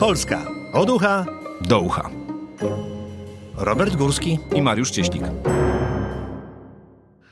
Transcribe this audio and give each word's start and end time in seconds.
Polska 0.00 0.46
od 0.72 0.90
ucha 0.90 1.26
do 1.60 1.80
ucha. 1.80 2.10
Robert 3.56 3.96
Górski. 3.96 4.38
I 4.56 4.62
Mariusz 4.62 4.90
Cieślik. 4.90 5.22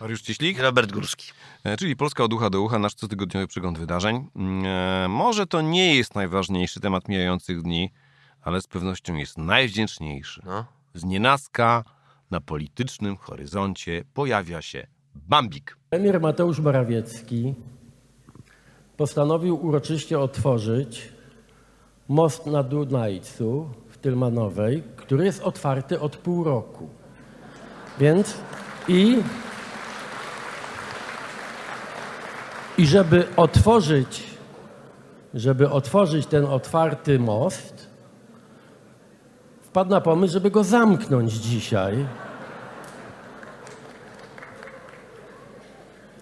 Mariusz 0.01 0.23
Cieślik, 0.23 0.61
Robert 0.61 0.93
Górski. 0.93 1.33
e, 1.65 1.77
czyli 1.77 1.97
Polska 1.97 2.25
od 2.25 2.33
ucha 2.33 2.51
do 2.51 2.63
ucha, 2.63 2.79
nasz 2.79 2.95
cotygodniowy 2.95 3.47
przegląd 3.47 3.79
wydarzeń. 3.79 4.29
E, 4.65 5.07
Może 5.09 5.47
to 5.47 5.61
nie 5.63 5.95
jest 5.97 6.15
najważniejszy 6.15 6.81
temat 6.81 7.09
mijających 7.09 7.63
dni, 7.63 7.93
ale 8.43 8.61
z 8.61 8.67
pewnością 8.67 9.15
jest 9.15 9.39
najwdzięczniejszy. 9.39 10.43
No. 10.47 10.65
Z 10.95 11.05
nienacka 11.05 11.85
na 12.31 12.41
politycznym 12.41 13.17
horyzoncie 13.17 14.05
pojawia 14.15 14.63
się 14.63 14.87
Bambik. 15.15 15.77
Premier 15.91 16.21
Mateusz 16.21 16.59
Morawiecki 16.61 17.55
postanowił 18.97 19.67
uroczyście 19.67 20.19
otworzyć 20.19 21.16
most 22.09 22.47
na 22.47 22.63
Dunajcu 22.63 23.69
w 23.89 23.99
Tylmanowej, 23.99 24.83
który 24.97 25.25
jest 25.25 25.43
otwarty 25.43 26.01
od 26.01 26.17
pół 26.17 26.45
roku. 26.45 26.89
Więc 27.99 28.35
i, 28.89 29.23
i 32.79 32.87
żeby 32.87 33.27
otworzyć, 33.37 34.25
żeby 35.35 35.71
otworzyć 35.71 36.27
ten 36.27 36.45
otwarty 36.45 37.19
most, 37.19 37.87
wpadł 39.63 39.91
na 39.91 40.01
pomysł, 40.01 40.33
żeby 40.33 40.51
go 40.51 40.65
zamknąć 40.65 41.33
dzisiaj. 41.33 42.07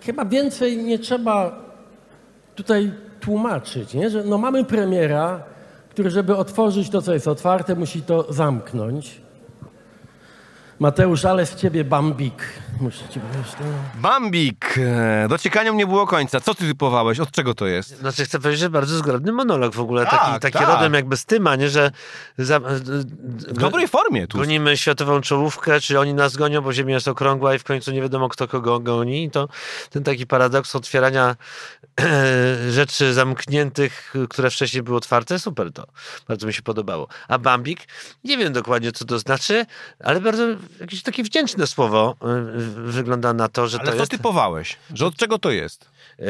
Chyba 0.01 0.25
więcej 0.25 0.77
nie 0.77 0.99
trzeba 0.99 1.65
tutaj 2.55 2.93
tłumaczyć, 3.21 3.95
nie? 3.95 4.11
że 4.11 4.25
no 4.25 4.39
mamy 4.39 4.65
premiera, 4.65 5.54
który 5.95 6.11
żeby 6.11 6.37
otworzyć 6.37 6.91
to, 6.91 7.03
co 7.03 7.15
jest 7.15 7.29
otwarte, 7.29 7.75
musi 7.75 8.03
to 8.03 8.33
zamknąć. 8.33 9.21
Mateusz, 10.79 11.25
ale 11.25 11.47
z 11.47 11.57
ciebie 11.57 11.85
bambik. 11.85 12.43
Muszę 12.81 13.09
ci 13.09 13.21
powiedzieć. 13.21 13.53
No. 13.61 13.67
Bambik! 14.01 14.75
E, 14.79 15.27
Dociekaniom 15.29 15.77
nie 15.77 15.87
było 15.87 16.07
końca. 16.07 16.41
Co 16.41 16.55
ty 16.55 16.67
typowałeś? 16.69 17.21
Od 17.21 17.31
czego 17.31 17.55
to 17.55 17.67
jest? 17.67 17.99
Znaczy 17.99 18.25
chcę 18.25 18.39
powiedzieć, 18.39 18.61
że 18.61 18.71
bardzo 18.71 18.97
zgrabny 18.99 19.33
monolog 19.33 19.75
w 19.75 19.81
ogóle, 19.81 20.07
Tak, 20.07 20.21
taki, 20.21 20.41
taki 20.41 20.59
tak. 20.59 20.69
rodem 20.69 20.95
jakby 20.95 21.17
z 21.17 21.25
tyma, 21.25 21.57
nie, 21.57 21.69
że 21.69 21.91
za, 22.39 22.61
W 22.61 23.53
dobrej 23.59 23.89
formie 23.89 24.27
tu. 24.27 24.39
gonimy 24.39 24.77
światową 24.77 25.21
czołówkę, 25.21 25.81
czy 25.81 26.01
oni 26.01 26.15
nas 26.15 26.37
gonią, 26.37 26.61
bo 26.61 26.73
Ziemia 26.73 26.95
jest 26.95 27.09
okrągła 27.09 27.55
i 27.55 27.59
w 27.59 27.65
końcu 27.65 27.93
nie 27.93 28.03
wiadomo, 28.03 28.29
kto 28.29 28.49
kogo 28.49 28.81
goni. 28.81 29.25
I 29.25 29.31
to 29.31 29.49
ten 29.91 30.05
taki 30.05 30.27
paradoks 30.27 30.77
otwierania 30.77 31.37
rzeczy 32.71 33.15
zamkniętych, 33.15 34.15
które 34.31 34.51
wcześniej 34.51 34.83
były 34.83 34.97
otwarte, 34.97 35.39
super 35.39 35.73
to. 35.73 35.87
Bardzo 36.29 36.47
mi 36.47 36.53
się 36.53 36.63
podobało. 36.63 37.09
A 37.29 37.39
Bambik, 37.39 37.81
nie 38.25 38.37
wiem 38.39 38.53
dokładnie, 38.53 38.93
co 38.93 39.05
to 39.05 39.19
znaczy, 39.19 39.67
ale 40.05 40.21
bardzo 40.21 40.43
jakieś 40.81 41.03
takie 41.03 41.23
wdzięczne 41.23 41.67
słowo 41.67 42.17
wygląda 42.71 43.33
na 43.33 43.49
to, 43.49 43.69
że 43.69 43.79
Ale 43.79 43.87
to 43.87 43.93
co 43.93 43.99
jest... 44.03 44.11
typowałeś? 44.11 44.77
Że 44.95 45.07
od 45.07 45.17
czego 45.17 45.39
to 45.39 45.51
jest? 45.51 45.91
y, 46.21 46.25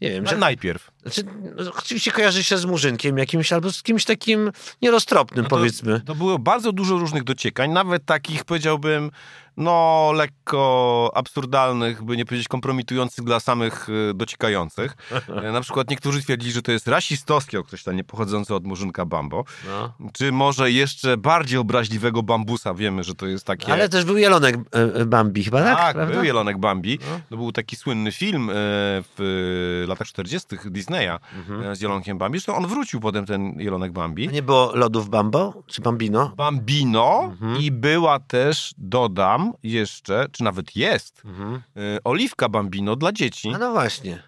nie 0.00 0.10
wiem, 0.10 0.24
Że 0.26 0.30
że 0.30 0.36
najpierw. 0.36 0.90
Znaczy, 1.02 1.22
no, 1.56 1.72
oczywiście 1.78 2.10
kojarzy 2.12 2.44
się 2.44 2.58
z 2.58 2.64
murzynkiem 2.64 3.18
jakimś 3.18 3.52
albo 3.52 3.72
z 3.72 3.82
kimś 3.82 4.04
takim 4.04 4.50
nieroztropnym, 4.82 5.42
No 5.42 5.48
to- 5.50 5.56
powiedzmy. 5.56 6.00
To 6.00 6.14
było 6.14 6.38
bardzo 6.38 6.72
dużo 6.72 6.98
różnych 6.98 7.24
dociekań, 7.24 7.70
nawet 7.70 8.04
takich 8.04 8.44
powiedziałbym, 8.44 9.10
no 9.56 10.10
lekko 10.14 11.10
absurdalnych, 11.14 12.02
by 12.04 12.16
nie 12.16 12.24
powiedzieć 12.24 12.48
kompromitujących 12.48 13.24
dla 13.24 13.40
samych 13.40 13.88
y, 13.88 14.14
dociekających. 14.14 14.96
E, 15.42 15.52
Na 15.52 15.60
przykład 15.60 15.90
niektórzy 15.90 16.22
twierdzili, 16.22 16.52
że 16.52 16.62
to 16.62 16.72
jest 16.72 16.88
rasistowskie 16.88 17.58
określenie 17.60 18.04
pochodzące 18.04 18.54
od 18.54 18.64
murzynka 18.64 19.04
Bambo. 19.06 19.44
No. 19.68 19.92
Czy 20.12 20.32
może 20.32 20.70
jeszcze 20.70 21.16
bardziej 21.16 21.58
obraźliwego 21.58 22.22
bambusa, 22.22 22.74
wiemy, 22.74 23.04
że 23.04 23.14
to 23.14 23.26
jest 23.26 23.44
takie... 23.46 23.72
Ale 23.72 23.88
też 23.88 24.04
był 24.04 24.16
jelonek 24.16 24.56
e, 24.56 24.94
e, 24.94 25.04
Bambi 25.06 25.44
chyba, 25.44 25.62
tak? 25.62 25.76
Tak, 25.78 25.94
Prawda? 25.96 26.14
był 26.14 26.24
Jelonek 26.24 26.58
Bambi. 26.58 26.98
No. 27.10 27.20
To 27.30 27.36
był 27.36 27.52
taki 27.52 27.76
słynny 27.76 28.12
film 28.12 28.50
w 28.52 29.84
latach 29.88 30.06
40. 30.06 30.48
Disneya 30.64 31.18
Mhm. 31.36 31.76
z 31.76 31.80
Jelonkiem 31.80 32.18
Bambi. 32.18 32.38
Zresztą 32.38 32.56
on 32.56 32.66
wrócił 32.66 33.00
potem, 33.00 33.26
ten 33.26 33.60
Jelonek 33.60 33.92
Bambi. 33.92 34.28
A 34.28 34.32
nie 34.32 34.42
było 34.42 34.76
lodów 34.76 35.08
Bambo? 35.08 35.62
Czy 35.66 35.82
Bambino? 35.82 36.32
Bambino 36.36 37.20
Mhm. 37.24 37.60
i 37.60 37.70
była 37.70 38.18
też, 38.18 38.74
dodam 38.78 39.43
jeszcze, 39.62 40.26
czy 40.32 40.42
nawet 40.44 40.76
jest, 40.76 41.22
Mhm. 41.24 41.54
y, 41.54 41.98
oliwka 42.04 42.48
Bambino 42.48 42.96
dla 42.96 43.12
dzieci. 43.12 43.52
A 43.54 43.58
no 43.58 43.72
właśnie. 43.72 44.22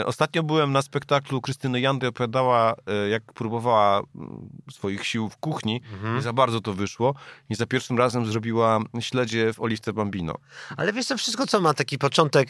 Y, 0.00 0.06
Ostatnio 0.06 0.42
byłem 0.42 0.72
na 0.72 0.82
spektaklu 0.82 1.40
Krystyny 1.40 1.80
Jandy, 1.80 2.06
opowiadała, 2.08 2.74
y, 3.06 3.08
jak 3.08 3.22
próbowała 3.32 4.02
mm, 4.14 4.48
swoich 4.70 5.06
sił 5.06 5.28
w 5.28 5.36
kuchni. 5.36 5.80
Mhm. 5.92 6.16
Nie 6.16 6.22
za 6.22 6.32
bardzo 6.32 6.60
to 6.60 6.72
wyszło. 6.72 7.14
I 7.50 7.54
za 7.54 7.66
pierwszym 7.66 7.98
razem 7.98 8.26
zrobiła 8.26 8.80
śledzie 9.00 9.52
w 9.52 9.60
oliwce 9.60 9.92
Bambino. 9.92 10.34
Ale 10.76 10.92
wiesz, 10.92 11.06
to 11.06 11.16
wszystko, 11.18 11.46
co 11.46 11.60
ma 11.60 11.74
taki 11.74 11.98
początek 11.98 12.48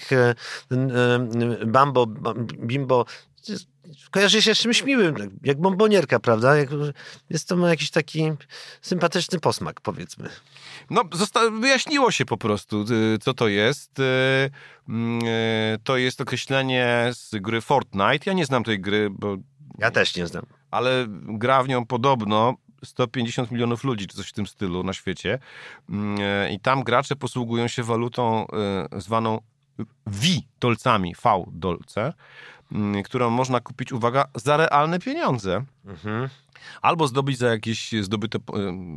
Bambo, 1.67 2.07
bam- 2.07 2.47
Bimbo, 2.47 3.05
kojarzy 4.11 4.43
się 4.43 4.55
z 4.55 4.59
czymś 4.59 4.83
miłym, 4.85 5.15
jak 5.43 5.61
bombonierka, 5.61 6.21
prawda? 6.21 6.57
Jak, 6.57 6.69
jest 7.31 7.49
to 7.49 7.57
ma 7.57 7.69
jakiś 7.69 7.91
taki 7.91 8.31
sympatyczny 8.83 9.41
posmak, 9.41 9.81
powiedzmy. 9.81 10.29
No, 10.91 11.03
zosta- 11.13 11.61
wyjaśniło 11.61 12.11
się 12.11 12.25
po 12.25 12.37
prostu, 12.37 12.85
y, 13.15 13.19
co 13.19 13.35
to 13.35 13.49
jest. 13.49 13.99
Y, 13.99 14.51
mm, 14.89 15.25
y, 15.27 15.79
To 15.85 15.97
jest 15.97 16.21
określenie 16.21 17.11
z 17.15 17.31
gry 17.41 17.61
Fortnite. 17.61 18.19
Ja 18.27 18.33
nie 18.33 18.47
znam 18.47 18.65
tej 18.65 18.81
gry, 18.81 19.11
bo 19.11 19.37
Ja 19.79 19.91
też 19.91 20.17
nie 20.17 20.27
znam. 20.27 20.47
ale 20.71 21.07
gra 21.23 21.63
w 21.63 21.69
nią 21.69 21.87
podobno 21.87 22.55
150 22.85 23.51
milionów 23.51 23.85
ludzi, 23.85 24.07
czy 24.07 24.17
coś 24.17 24.29
w 24.29 24.33
tym 24.33 24.47
stylu 24.47 24.83
na 24.83 24.93
świecie. 24.93 25.39
Mm, 25.89 26.19
I 26.53 26.61
tam 26.61 26.83
gracze 26.83 27.17
posługują 27.17 27.69
się 27.69 27.83
walutą 27.83 28.47
e, 28.93 29.01
zwaną 29.79 29.91
V-dolcami, 30.07 31.15
V-dolce, 31.15 32.13
mm, 32.73 33.03
którą 33.03 33.31
można 33.31 33.61
kupić, 33.61 33.93
uwaga, 33.93 34.25
za 34.35 34.57
realne 34.57 34.99
pieniądze. 34.99 35.65
Mhm. 35.85 36.29
Albo 36.83 37.07
zdobyć 37.07 37.39
za 37.39 37.49
jakieś 37.49 37.93
zdobyte 38.01 38.39
e, 38.39 38.43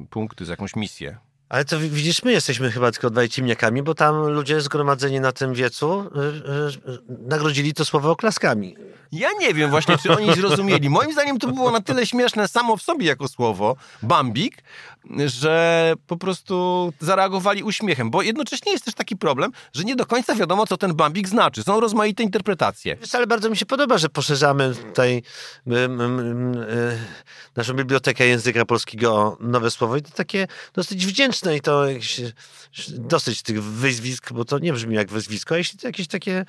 punkty, 0.09 0.45
za 0.45 0.53
jakąś 0.53 0.75
misję. 0.75 1.17
Ale 1.49 1.65
to 1.65 1.79
wi- 1.79 1.89
widzisz, 1.89 2.23
my 2.23 2.31
jesteśmy 2.31 2.71
chyba 2.71 2.91
tylko 2.91 3.09
dwaj 3.09 3.29
ciemniakami, 3.29 3.83
bo 3.83 3.95
tam 3.95 4.15
ludzie 4.27 4.61
zgromadzeni 4.61 5.19
na 5.19 5.31
tym 5.31 5.53
wiecu 5.53 5.99
y, 6.01 6.05
y, 6.89 6.93
y, 6.93 6.99
nagrodzili 7.27 7.73
to 7.73 7.85
słowo 7.85 8.11
oklaskami. 8.11 8.75
Ja 9.11 9.29
nie 9.39 9.53
wiem 9.53 9.69
właśnie, 9.69 9.97
czy 9.97 10.11
oni 10.17 10.33
zrozumieli. 10.33 10.89
Moim 10.89 11.11
zdaniem 11.13 11.39
to 11.39 11.47
było 11.47 11.71
na 11.71 11.81
tyle 11.81 12.05
śmieszne 12.05 12.47
samo 12.47 12.77
w 12.77 12.81
sobie 12.81 13.05
jako 13.07 13.27
słowo, 13.27 13.75
bambik, 14.03 14.63
że 15.25 15.93
po 16.07 16.17
prostu 16.17 16.93
zareagowali 16.99 17.63
uśmiechem, 17.63 18.09
bo 18.11 18.21
jednocześnie 18.21 18.71
jest 18.71 18.85
też 18.85 18.93
taki 18.93 19.15
problem, 19.15 19.51
że 19.73 19.83
nie 19.83 19.95
do 19.95 20.05
końca 20.05 20.35
wiadomo, 20.35 20.67
co 20.67 20.77
ten 20.77 20.93
bambik 20.95 21.27
znaczy. 21.29 21.63
Są 21.63 21.79
rozmaite 21.79 22.23
interpretacje. 22.23 22.95
Wiesz, 22.95 23.15
ale 23.15 23.27
bardzo 23.27 23.49
mi 23.49 23.57
się 23.57 23.65
podoba, 23.65 23.97
że 23.97 24.09
poszerzamy 24.09 24.75
tutaj 24.75 25.23
y, 25.67 25.71
y, 25.71 25.75
y, 25.75 25.87
naszą 27.55 27.73
bibliotekę 27.73 28.27
języka 28.27 28.65
polskiego 28.65 29.13
o 29.15 29.37
nowe 29.39 29.71
słowo 29.71 29.97
i 29.97 30.01
to 30.01 30.09
takie 30.11 30.47
dosyć 30.73 31.05
wdzięczne 31.05 31.36
i 31.45 31.61
to 31.61 31.89
jakieś, 31.89 32.21
dosyć 32.89 33.41
tych 33.41 33.63
wyzwisk, 33.63 34.33
bo 34.33 34.45
to 34.45 34.59
nie 34.59 34.73
brzmi 34.73 34.95
jak 34.95 35.11
wyzwisko, 35.11 35.55
a 35.55 35.57
jeśli 35.57 35.79
to 35.79 35.87
jakieś 35.87 36.07
takie 36.07 36.45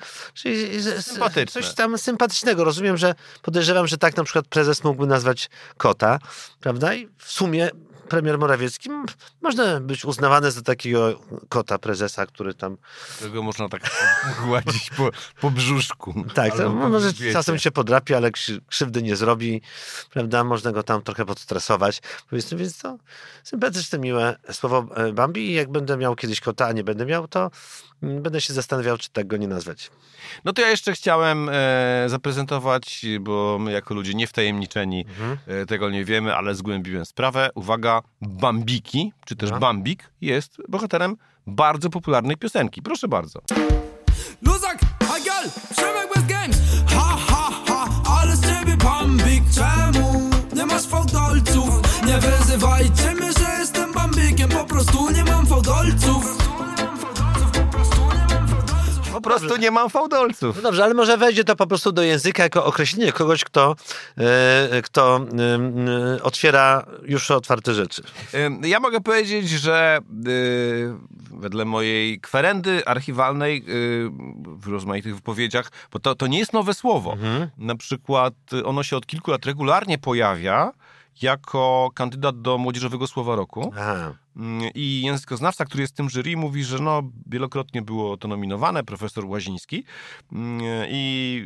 Sympatyczne. 1.01 1.61
coś 1.61 1.73
tam 1.73 1.97
sympatycznego. 1.97 2.63
Rozumiem, 2.63 2.97
że 2.97 3.15
podejrzewam, 3.41 3.87
że 3.87 3.97
tak 3.97 4.17
na 4.17 4.23
przykład 4.23 4.47
prezes 4.47 4.83
mógłby 4.83 5.07
nazwać 5.07 5.49
kota, 5.77 6.19
prawda? 6.59 6.93
I 6.93 7.07
w 7.17 7.31
sumie 7.31 7.69
premier 8.09 8.39
Morawiecki 8.39 8.89
można 9.41 9.79
być 9.79 10.05
uznawany 10.05 10.51
za 10.51 10.61
takiego 10.61 11.19
kota 11.49 11.77
prezesa, 11.77 12.25
który 12.25 12.53
tam 12.53 12.77
Którego 13.15 13.43
można 13.43 13.69
tak 13.69 13.81
gładzić 14.45 14.89
po, 14.97 15.09
po 15.41 15.51
brzuszku. 15.51 16.13
Tak, 16.33 16.57
to 16.57 16.69
może 16.69 17.07
grzbiecie. 17.11 17.33
czasem 17.33 17.59
się 17.59 17.71
podrapi, 17.71 18.13
ale 18.13 18.31
krzy- 18.31 18.61
krzywdy 18.67 19.03
nie 19.03 19.15
zrobi, 19.15 19.61
prawda? 20.13 20.43
Można 20.43 20.71
go 20.71 20.83
tam 20.83 21.01
trochę 21.01 21.25
podstresować. 21.25 22.01
Powiedzmy, 22.29 22.57
więc 22.57 22.77
to 22.77 22.97
sympatyczne, 23.43 23.99
miłe 23.99 24.35
słowo 24.51 24.85
e, 24.95 25.13
Bambi 25.13 25.49
i 25.49 25.53
jak 25.53 25.71
będę 25.71 25.97
miał 25.97 26.15
kiedyś 26.15 26.41
kota, 26.41 26.67
a 26.67 26.71
nie 26.71 26.83
będę 26.83 27.05
miał, 27.05 27.27
to 27.27 27.51
będę 28.01 28.41
się 28.41 28.53
zastanawiał, 28.53 28.97
czy 28.97 29.09
tak 29.09 29.27
go 29.27 29.37
nie 29.37 29.47
nazwać. 29.47 29.91
No 30.45 30.53
to 30.53 30.61
ja 30.61 30.69
jeszcze 30.69 30.93
chciałem 30.93 31.49
e, 31.49 32.03
zaprezentować, 32.07 33.05
bo 33.21 33.57
my 33.59 33.71
jako 33.71 33.93
ludzie 33.93 34.13
niewtajemniczeni 34.13 35.05
e, 35.47 35.65
tego 35.65 35.89
nie 35.89 36.05
wiemy, 36.05 36.35
ale 36.35 36.55
zgłębiłem 36.55 37.05
sprawę. 37.05 37.49
Uwaga, 37.55 38.01
Bambiki, 38.21 39.13
czy 39.25 39.35
też 39.35 39.51
No. 39.51 39.59
Bambik 39.59 40.09
jest 40.21 40.57
bohaterem 40.67 41.15
bardzo 41.47 41.89
popularnej 41.89 42.37
piosenki. 42.37 42.81
Proszę 42.81 43.07
bardzo. 43.07 43.41
Luzak, 44.41 44.77
Hagel, 45.07 45.49
Przemek 45.71 46.09
bez 46.15 46.25
gang 46.25 46.53
Ha, 46.87 47.17
ha, 47.27 47.49
ha, 47.67 47.87
ale 48.19 48.35
z 48.35 48.41
ciebie 48.41 48.77
bambik 48.77 49.43
Czemu 49.55 50.29
nie 50.55 50.65
masz 50.65 50.83
fałdolców? 50.87 52.03
Nie 52.07 52.17
wyzywajcie 52.17 53.11
mnie, 53.15 53.31
że 53.33 53.59
jestem 53.59 53.93
bambikiem 53.93 54.49
Po 54.49 54.65
prostu 54.65 55.09
nie 55.11 55.23
mam 55.23 55.45
fałdolców 55.47 56.38
po 59.21 59.29
prostu 59.29 59.57
nie 59.57 59.71
mam 59.71 59.89
fałdolców. 59.89 60.55
No 60.55 60.61
dobrze, 60.61 60.83
ale 60.83 60.93
może 60.93 61.17
wejdzie 61.17 61.43
to 61.43 61.55
po 61.55 61.67
prostu 61.67 61.91
do 61.91 62.03
języka 62.03 62.43
jako 62.43 62.65
określenie 62.65 63.11
kogoś, 63.11 63.43
kto, 63.43 63.75
e, 64.17 64.81
kto 64.81 65.25
e, 66.17 66.23
otwiera 66.23 66.85
już 67.03 67.31
otwarte 67.31 67.73
rzeczy. 67.73 68.01
Ja 68.63 68.79
mogę 68.79 69.01
powiedzieć, 69.01 69.49
że 69.49 69.99
y, 70.27 70.93
wedle 71.31 71.65
mojej 71.65 72.19
kwerendy 72.19 72.85
archiwalnej 72.85 73.65
w 74.45 74.67
rozmaitych 74.67 75.15
wypowiedziach, 75.15 75.71
bo 75.91 75.99
to, 75.99 76.15
to 76.15 76.27
nie 76.27 76.39
jest 76.39 76.53
nowe 76.53 76.73
słowo. 76.73 77.15
Na 77.57 77.75
przykład 77.75 78.33
ono 78.65 78.83
się 78.83 78.97
od 78.97 79.05
kilku 79.05 79.31
lat 79.31 79.45
regularnie 79.45 79.97
pojawia 79.97 80.71
jako 81.21 81.89
kandydat 81.93 82.41
do 82.41 82.57
Młodzieżowego 82.57 83.07
Słowa 83.07 83.35
Roku. 83.35 83.73
Aha. 83.77 84.13
Mm, 84.39 84.71
I 84.75 85.01
językoznawca, 85.01 85.65
który 85.65 85.81
jest 85.81 85.93
w 85.93 85.97
tym 85.97 86.09
jury, 86.09 86.37
mówi, 86.37 86.63
że 86.63 86.79
no, 86.79 87.03
wielokrotnie 87.25 87.81
było 87.81 88.17
to 88.17 88.27
nominowane, 88.27 88.83
profesor 88.83 89.25
Łaziński. 89.25 89.83
Mm, 90.31 90.61
I 90.89 91.45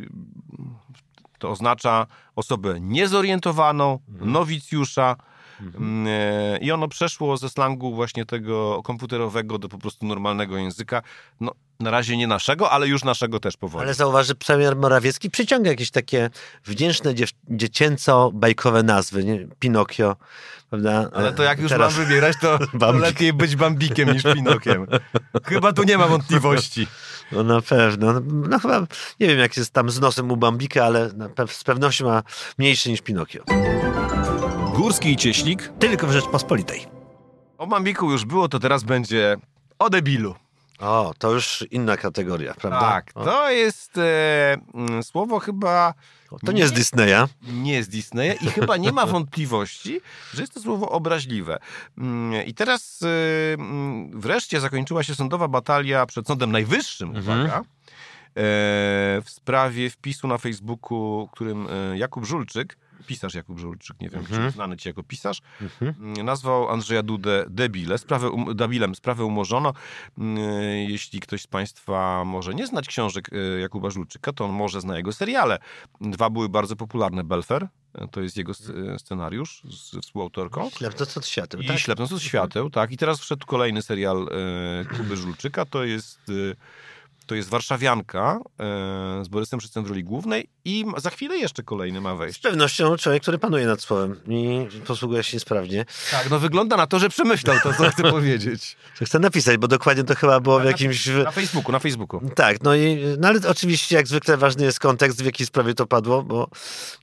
to 1.38 1.50
oznacza 1.50 2.06
osobę 2.36 2.80
niezorientowaną, 2.80 3.98
nowicjusza. 4.08 5.16
Mm, 5.60 6.06
e, 6.08 6.58
I 6.58 6.72
ono 6.72 6.88
przeszło 6.88 7.36
ze 7.36 7.50
slangu 7.50 7.94
właśnie 7.94 8.26
tego 8.26 8.82
komputerowego 8.82 9.58
do 9.58 9.68
po 9.68 9.78
prostu 9.78 10.06
normalnego 10.06 10.56
języka. 10.56 11.02
No, 11.40 11.52
na 11.80 11.90
razie 11.90 12.16
nie 12.16 12.26
naszego, 12.26 12.70
ale 12.70 12.88
już 12.88 13.04
naszego 13.04 13.40
też 13.40 13.56
powoli. 13.56 13.84
Ale 13.84 13.94
zauważ, 13.94 14.26
że 14.26 14.34
premier 14.34 14.76
Morawiecki 14.76 15.30
przyciąga 15.30 15.70
jakieś 15.70 15.90
takie 15.90 16.30
wdzięczne, 16.64 17.14
dziew- 17.14 17.32
dziecięco-bajkowe 17.50 18.84
nazwy, 18.84 19.24
nie? 19.24 19.46
Pinokio, 19.58 20.16
prawda? 20.70 21.10
Ale 21.14 21.32
to 21.32 21.42
jak 21.42 21.58
już 21.60 21.68
Teraz- 21.70 21.96
mam 21.96 22.04
wybierać, 22.06 22.36
to, 22.40 22.58
lepiej 22.92 23.32
być 23.32 23.56
Bambikiem 23.56 24.12
niż 24.12 24.22
Pinokiem. 24.22 24.86
Chyba 25.44 25.72
tu 25.72 25.82
nie 25.82 25.98
ma 25.98 26.06
wątpliwości. 26.06 26.86
No 27.32 27.42
na 27.42 27.60
pewno. 27.62 28.12
No, 28.12 28.20
no 28.48 28.58
chyba, 28.58 28.80
nie 29.20 29.26
wiem 29.26 29.38
jak 29.38 29.56
jest 29.56 29.72
tam 29.72 29.90
z 29.90 30.00
nosem 30.00 30.30
u 30.30 30.36
Bambika, 30.36 30.84
ale 30.84 31.08
pe- 31.08 31.48
z 31.52 31.64
pewnością 31.64 32.04
ma 32.04 32.22
mniejszy 32.58 32.90
niż 32.90 33.00
Pinokio. 33.00 33.44
Górski 34.74 35.12
i 35.12 35.16
Cieślik. 35.16 35.72
Tylko 35.78 36.06
w 36.06 36.12
Rzeczpospolitej. 36.12 36.86
O 37.58 37.66
Bambiku 37.66 38.10
już 38.10 38.24
było, 38.24 38.48
to 38.48 38.58
teraz 38.58 38.82
będzie 38.82 39.36
o 39.78 39.90
debilu. 39.90 40.34
O, 40.78 41.14
to 41.18 41.32
już 41.32 41.64
inna 41.70 41.96
kategoria, 41.96 42.54
prawda? 42.54 42.80
Tak, 42.80 43.10
O, 43.14 43.24
to 43.24 43.50
jest 43.50 43.98
e, 43.98 44.56
mm, 44.74 45.02
słowo 45.02 45.38
chyba 45.38 45.94
to 46.44 46.52
nie 46.52 46.66
z 46.66 46.72
Disneya. 46.72 47.28
nie 47.42 47.84
z 47.84 47.88
Disneya 47.88 48.36
i 48.40 48.46
chyba 48.46 48.76
nie 48.76 48.92
ma 48.92 49.06
wątpliwości, 49.16 50.00
że 50.34 50.40
jest 50.42 50.54
to 50.54 50.60
słowo 50.60 50.88
obraźliwe. 50.90 51.58
Mm, 51.98 52.46
I 52.46 52.54
teraz 52.54 53.00
e, 53.02 53.54
mm, 53.54 54.20
wreszcie 54.20 54.60
zakończyła 54.60 55.02
się 55.02 55.14
sądowa 55.14 55.48
batalia 55.48 56.06
przed 56.06 56.26
Sądem 56.26 56.52
Najwyższym, 56.52 57.16
uwaga, 57.16 57.58
e, 57.58 57.62
w 58.36 59.24
sprawie 59.26 59.90
wpisu 59.90 60.28
na 60.28 60.38
Facebooku, 60.38 61.28
którym 61.32 61.66
e, 61.70 61.98
Jakub 61.98 62.24
Żulczyk, 62.24 62.76
pisarz 63.06 63.34
Jakub 63.34 63.58
Żulczyk, 63.58 64.00
nie 64.00 64.08
wiem, 64.08 64.26
czy 64.26 64.50
znany 64.50 64.76
ci 64.76 64.88
jako 64.88 65.02
pisarz, 65.02 65.42
mm, 65.80 66.24
nazwał 66.24 66.68
Andrzeja 66.68 67.02
Dudę 67.02 67.44
debile, 67.48 67.98
sprawę, 67.98 68.30
um, 68.30 68.56
debilem, 68.56 68.94
sprawę 68.94 69.24
umorzono. 69.24 69.72
Mm, 70.18 70.38
Jeśli 70.88 71.20
ktoś 71.20 71.42
z 71.42 71.46
Państwa 71.46 72.24
może 72.24 72.54
nie 72.54 72.66
znać 72.66 72.88
książek 72.88 73.30
e, 73.32 73.60
Jakuba 73.60 73.90
Żulczyka, 73.90 74.32
to 74.32 74.44
on 74.44 74.50
może 74.50 74.80
zna 74.80 74.96
jego 74.96 75.12
seriale. 75.12 75.58
Dwa 76.00 76.30
były 76.30 76.48
bardzo 76.48 76.76
popularne. 76.76 77.24
Belfer, 77.24 77.68
e, 77.94 78.08
to 78.08 78.20
jest 78.20 78.36
jego 78.36 78.52
e, 78.52 78.98
scenariusz 78.98 79.62
z 79.70 80.00
współautorką. 80.00 80.70
Ślep 80.70 80.94
to 80.94 81.06
co 81.06 81.20
to 81.20 81.26
świateł, 81.26 81.60
I 81.60 81.66
tak? 81.66 81.78
Ślepnąc 81.78 82.10
z 82.10 82.20
świateł, 82.20 82.70
tak. 82.70 82.92
I 82.92 82.96
teraz 82.96 83.20
wszedł 83.20 83.46
kolejny 83.46 83.82
serial 83.82 84.28
Kuby 84.96 85.16
Żulczyka, 85.16 85.64
to 85.64 85.84
jest... 85.84 86.20
To 87.26 87.34
jest 87.34 87.48
Warszawianka 87.48 88.38
e, 88.60 89.24
z 89.24 89.28
Borysem 89.28 89.60
Szycem 89.60 89.84
w 89.84 89.88
roli 89.88 90.04
głównej 90.04 90.48
i 90.64 90.84
za 90.96 91.10
chwilę 91.10 91.36
jeszcze 91.36 91.62
kolejny 91.62 92.00
ma 92.00 92.14
Z 92.14 92.18
wejść. 92.18 92.40
pewnością 92.40 92.96
człowiek, 92.96 93.22
który 93.22 93.38
panuje 93.38 93.66
nad 93.66 93.80
słowem 93.80 94.20
i 94.28 94.66
posługuje 94.86 95.22
się 95.22 95.40
sprawnie. 95.40 95.84
Tak, 96.10 96.30
no 96.30 96.38
wygląda 96.38 96.76
na 96.76 96.86
to, 96.86 96.98
że 96.98 97.08
przemyślał 97.08 97.56
to, 97.62 97.74
co 97.74 97.90
chcę 97.90 98.02
powiedzieć. 98.10 98.76
Chcę 99.02 99.18
napisać, 99.18 99.56
bo 99.56 99.68
dokładnie 99.68 100.04
to 100.04 100.14
chyba 100.14 100.40
było 100.40 100.60
w 100.60 100.64
jakimś... 100.64 101.06
Na 101.06 101.30
Facebooku, 101.30 101.72
na 101.72 101.78
Facebooku. 101.78 102.20
Tak, 102.34 102.62
no 102.62 102.74
i 102.74 102.98
no 103.18 103.28
ale 103.28 103.40
oczywiście 103.48 103.96
jak 103.96 104.06
zwykle 104.08 104.36
ważny 104.36 104.64
jest 104.64 104.80
kontekst, 104.80 105.22
w 105.22 105.26
jakiej 105.26 105.46
sprawie 105.46 105.74
to 105.74 105.86
padło, 105.86 106.22
bo 106.22 106.48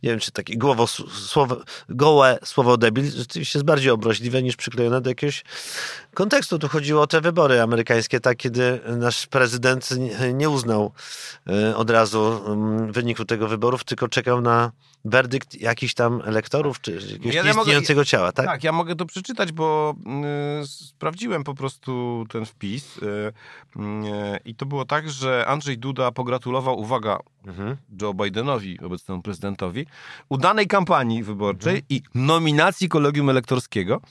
nie 0.03 0.09
wiem, 0.09 0.19
czy 0.19 0.31
takie 0.31 0.57
głowo, 0.57 0.87
słowo, 0.87 1.61
gołe 1.89 2.39
słowo 2.43 2.77
debil 2.77 3.11
rzeczywiście 3.11 3.59
jest 3.59 3.65
bardziej 3.65 3.91
obraźliwe 3.91 4.43
niż 4.43 4.55
przyklejone 4.55 5.01
do 5.01 5.09
jakiegoś 5.09 5.43
kontekstu. 6.13 6.59
Tu 6.59 6.67
chodziło 6.67 7.01
o 7.01 7.07
te 7.07 7.21
wybory 7.21 7.61
amerykańskie, 7.61 8.19
tak, 8.19 8.37
kiedy 8.37 8.79
nasz 8.97 9.27
prezydent 9.27 9.89
nie- 10.33 10.49
uznał 10.49 10.91
e, 11.49 11.75
od 11.75 11.89
razu 11.89 12.41
mm, 12.47 12.91
wyniku 12.91 13.25
tego 13.25 13.47
wyborów, 13.47 13.83
tylko 13.83 14.07
czekał 14.07 14.41
na 14.41 14.71
werdykt 15.05 15.61
jakichś 15.61 15.93
tam 15.93 16.21
elektorów, 16.25 16.81
czy 16.81 16.91
jakiegoś 16.91 17.35
Ja- 17.35 17.43
ja 17.45 17.53
mogę- 17.53 18.05
ciała, 18.05 18.31
tak? 18.31 18.45
Tak? 18.45 18.63
ja 18.63 18.71
mogę 18.71 18.95
to 18.95 19.05
przeczytać, 19.05 19.51
bo 19.51 19.95
y, 20.63 20.67
sprawdziłem 20.67 21.43
po 21.43 21.53
prostu 21.53 22.25
ten 22.29 22.45
wpis 22.45 22.97
y, 22.97 23.01
y, 23.05 23.31
i 24.45 24.55
to 24.55 24.65
było 24.65 24.85
tak, 24.85 25.09
że 25.09 25.45
Andrzej 25.47 25.77
Duda 25.77 26.11
pogratulował, 26.11 26.79
uwaga, 26.79 27.19
Mhm. 27.47 27.77
Joe 28.01 28.13
Bidenowi, 28.13 28.79
obecnemu 28.79 29.21
prezydentowi, 29.21 29.85
udanej 30.29 30.67
kampanii 30.67 31.23
wyborczej 31.23 31.83
i 31.89 32.01
nominacji 32.15 32.89
kolegium 32.89 33.29
elektorskiego, 33.29 34.01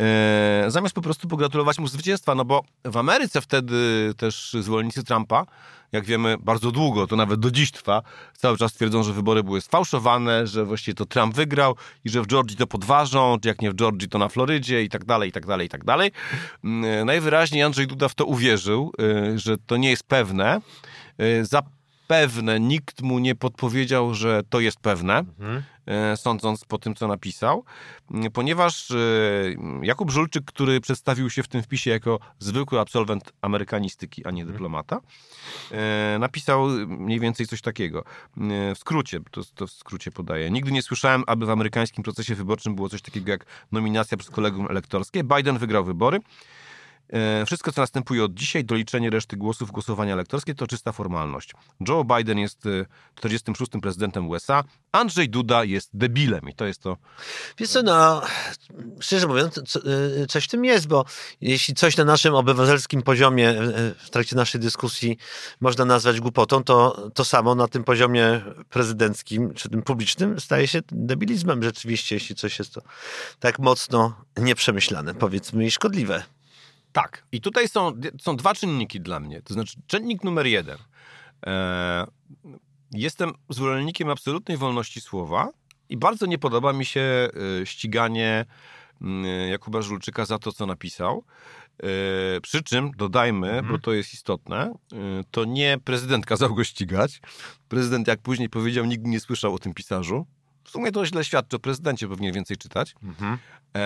e, 0.00 0.64
zamiast 0.68 0.94
po 0.94 1.00
prostu 1.02 1.28
pogratulować 1.28 1.78
mu 1.78 1.88
zwycięstwa, 1.88 2.34
no 2.34 2.44
bo 2.44 2.64
w 2.84 2.96
Ameryce 2.96 3.40
wtedy 3.40 4.12
też 4.16 4.56
zwolennicy 4.60 5.04
Trumpa, 5.04 5.46
jak 5.96 6.04
wiemy, 6.04 6.36
bardzo 6.40 6.72
długo, 6.72 7.06
to 7.06 7.16
nawet 7.16 7.40
do 7.40 7.50
dziś 7.50 7.70
trwa, 7.70 8.02
cały 8.38 8.56
czas 8.58 8.72
twierdzą, 8.72 9.02
że 9.02 9.12
wybory 9.12 9.42
były 9.42 9.60
sfałszowane, 9.60 10.46
że 10.46 10.64
właściwie 10.64 10.94
to 10.94 11.06
Trump 11.06 11.34
wygrał 11.34 11.76
i 12.04 12.10
że 12.10 12.22
w 12.22 12.26
Georgii 12.26 12.56
to 12.56 12.66
podważą, 12.66 13.36
czy 13.42 13.48
jak 13.48 13.62
nie 13.62 13.70
w 13.70 13.74
Georgii, 13.74 14.08
to 14.08 14.18
na 14.18 14.28
Florydzie 14.28 14.82
i 14.82 14.88
tak 14.88 15.04
dalej, 15.04 15.28
i 15.28 15.32
tak 15.32 15.46
dalej, 15.46 15.66
i 15.66 15.70
tak 15.70 15.84
dalej. 15.84 16.10
Mm, 16.64 17.06
Najwyraźniej 17.06 17.62
Andrzej 17.62 17.86
Duda 17.86 18.08
w 18.08 18.14
to 18.14 18.24
uwierzył, 18.24 18.92
y, 19.00 19.38
że 19.38 19.56
to 19.66 19.76
nie 19.76 19.90
jest 19.90 20.02
pewne. 20.02 20.60
Y, 21.20 21.46
Zapewne 22.08 22.60
nikt 22.60 23.02
mu 23.02 23.18
nie 23.18 23.34
podpowiedział, 23.34 24.14
że 24.14 24.42
to 24.50 24.60
jest 24.60 24.80
pewne, 24.80 25.24
y, 26.12 26.16
sądząc 26.16 26.64
po 26.64 26.78
tym, 26.78 26.94
co 26.94 27.08
napisał, 27.08 27.64
ponieważ 28.32 28.90
y, 28.90 29.56
Jakub 29.82 30.10
Żulczyk, 30.10 30.44
który 30.44 30.80
przedstawił 30.80 31.30
się 31.30 31.42
w 31.42 31.48
tym 31.48 31.62
wpisie 31.62 31.90
jako 31.90 32.18
zwykły 32.38 32.80
absolwent 32.80 33.32
amerykanistyki, 33.40 34.26
a 34.26 34.30
nie 34.30 34.46
dyplomata, 34.46 35.00
y, 36.16 36.18
napisał 36.18 36.66
mniej 36.86 37.20
więcej 37.20 37.46
coś 37.46 37.60
takiego. 37.60 38.04
W 38.74 38.78
skrócie, 38.78 39.20
to, 39.30 39.40
to 39.54 39.66
w 39.66 39.70
skrócie 39.70 40.10
podaję. 40.10 40.50
Nigdy 40.50 40.72
nie 40.72 40.82
słyszałem, 40.82 41.24
aby 41.26 41.46
w 41.46 41.50
amerykańskim 41.50 42.04
procesie 42.04 42.34
wyborczym 42.34 42.74
było 42.74 42.88
coś 42.88 43.02
takiego 43.02 43.30
jak 43.30 43.46
nominacja 43.72 44.16
przez 44.16 44.30
kolegium 44.30 44.66
elektorskie. 44.70 45.24
Biden 45.24 45.58
wygrał 45.58 45.84
wybory. 45.84 46.20
E, 47.12 47.46
Wszystko, 47.46 47.72
co 47.72 47.80
następuje 47.80 48.24
od 48.24 48.34
dzisiaj, 48.34 48.64
doliczenie 48.64 49.10
reszty 49.10 49.36
głosów 49.36 49.70
głosowania 49.70 50.12
elektorskie, 50.12 50.54
to 50.54 50.66
czysta 50.66 50.92
formalność. 50.92 51.52
Joe 51.88 52.04
Biden 52.04 52.38
jest 52.38 52.66
e, 52.66 52.86
46. 53.14 53.72
prezydentem 53.82 54.28
USA, 54.28 54.64
Andrzej 54.92 55.28
Duda 55.28 55.64
jest 55.64 55.90
debilem 55.94 56.48
i 56.48 56.54
to 56.54 56.66
jest 56.66 56.82
to. 56.82 56.96
Wiesz 57.58 57.70
co, 57.70 57.82
no, 57.82 58.22
szczerze 59.00 59.26
mówiąc, 59.26 59.76
y, 59.76 60.26
coś 60.28 60.44
w 60.44 60.48
tym 60.48 60.64
jest, 60.64 60.88
bo 60.88 61.04
jeśli 61.40 61.74
coś 61.74 61.96
na 61.96 62.04
naszym 62.04 62.34
obywatelskim 62.34 63.02
poziomie 63.02 63.54
w 63.98 64.10
trakcie 64.10 64.36
naszej 64.36 64.60
dyskusji 64.60 65.16
można 65.60 65.84
nazwać 65.84 66.20
głupotą, 66.20 66.64
to 66.64 67.08
to 67.14 67.24
samo 67.24 67.54
na 67.54 67.68
tym 67.68 67.84
poziomie 67.84 68.40
prezydenckim, 68.70 69.54
czy 69.54 69.68
tym 69.68 69.82
publicznym 69.82 70.40
staje 70.40 70.68
się 70.68 70.80
debilizmem 70.92 71.62
rzeczywiście, 71.62 72.16
jeśli 72.16 72.36
coś 72.36 72.58
jest 72.58 72.74
to 72.74 72.80
tak 73.40 73.58
mocno 73.58 74.14
nieprzemyślane, 74.36 75.14
powiedzmy, 75.14 75.66
i 75.66 75.70
szkodliwe. 75.70 76.35
Tak. 76.96 77.26
I 77.32 77.40
tutaj 77.40 77.68
są, 77.68 77.92
są 78.20 78.36
dwa 78.36 78.54
czynniki 78.54 79.00
dla 79.00 79.20
mnie. 79.20 79.42
To 79.42 79.54
znaczy, 79.54 79.76
czynnik 79.86 80.24
numer 80.24 80.46
jeden. 80.46 80.78
E, 81.46 82.06
jestem 82.92 83.32
zwolennikiem 83.48 84.10
absolutnej 84.10 84.56
wolności 84.56 85.00
słowa 85.00 85.50
i 85.88 85.96
bardzo 85.96 86.26
nie 86.26 86.38
podoba 86.38 86.72
mi 86.72 86.84
się 86.84 87.00
e, 87.00 87.66
ściganie 87.66 88.44
Jakuba 89.50 89.82
Żulczyka 89.82 90.24
za 90.24 90.38
to, 90.38 90.52
co 90.52 90.66
napisał. 90.66 91.24
E, 91.82 91.86
Przy 92.40 92.62
czym 92.62 92.90
dodajmy, 92.96 93.62
bo 93.62 93.78
to 93.78 93.92
jest 93.92 94.14
istotne, 94.14 94.74
e, 94.92 94.96
to 95.30 95.44
nie 95.44 95.78
prezydent 95.84 96.26
kazał 96.26 96.54
go 96.54 96.64
ścigać. 96.64 97.20
Prezydent, 97.68 98.08
jak 98.08 98.20
później 98.20 98.48
powiedział, 98.48 98.84
nigdy 98.84 99.08
nie 99.08 99.20
słyszał 99.20 99.54
o 99.54 99.58
tym 99.58 99.74
pisarzu. 99.74 100.26
W 100.66 100.70
sumie 100.70 100.92
to 100.92 101.06
źle 101.06 101.24
świadczy 101.24 101.56
o 101.56 101.58
prezydencie, 101.58 102.08
powinien 102.08 102.34
więcej 102.34 102.56
czytać. 102.56 102.94
Eee, 103.74 103.80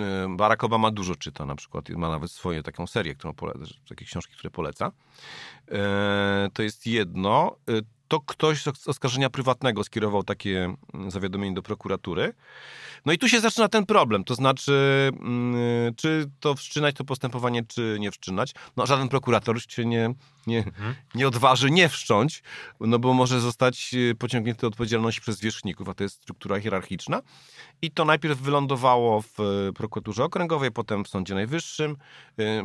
e, 0.00 0.36
Barack 0.36 0.64
Obama 0.64 0.90
dużo 0.90 1.14
czyta 1.16 1.46
na 1.46 1.56
przykład, 1.56 1.88
ma 1.88 2.08
nawet 2.10 2.30
swoją 2.30 2.62
taką 2.62 2.86
serię, 2.86 3.14
którą 3.14 3.32
poleca, 3.34 3.60
takie 3.88 4.04
książki, 4.04 4.34
które 4.34 4.50
poleca. 4.50 4.92
Eee, 5.68 6.50
to 6.52 6.62
jest 6.62 6.86
jedno. 6.86 7.56
E, 7.68 7.72
To 8.08 8.20
ktoś 8.20 8.62
z 8.62 8.88
oskarżenia 8.88 9.30
prywatnego 9.30 9.84
skierował 9.84 10.22
takie 10.22 10.74
mm, 10.94 11.10
zawiadomienie 11.10 11.54
do 11.54 11.62
prokuratury. 11.62 12.32
No 13.06 13.12
i 13.12 13.18
tu 13.18 13.28
się 13.28 13.40
zaczyna 13.40 13.68
ten 13.68 13.86
problem, 13.86 14.24
to 14.24 14.34
znaczy, 14.34 15.10
mm, 15.20 15.94
czy 15.96 16.30
to 16.40 16.54
wszczynać 16.54 16.96
to 16.96 17.04
postępowanie, 17.04 17.62
czy 17.64 17.96
nie 18.00 18.10
wszczynać. 18.10 18.54
No 18.76 18.86
żaden 18.86 19.08
prokurator 19.08 19.62
się 19.72 19.84
nie 19.84 20.14
nie, 20.46 20.64
nie 21.14 21.28
odważy 21.28 21.70
nie 21.70 21.88
wszcząć, 21.88 22.42
no 22.80 22.98
bo 22.98 23.14
może 23.14 23.40
zostać 23.40 23.94
y, 23.94 24.14
pociągnięty 24.18 24.60
do 24.60 24.68
odpowiedzialności 24.68 25.20
przez 25.20 25.36
zwierzchników, 25.36 25.88
a 25.88 25.94
to 25.94 26.02
jest 26.02 26.16
struktura 26.16 26.60
hierarchiczna. 26.60 27.22
I 27.82 27.90
to 27.90 28.04
najpierw 28.04 28.38
wylądowało 28.40 29.22
w 29.22 29.40
y, 29.68 29.72
prokuraturze 29.72 30.24
okręgowej, 30.24 30.72
potem 30.72 31.04
w 31.04 31.08
Sądzie 31.08 31.34
Najwyższym, 31.34 31.96
y, 32.40 32.62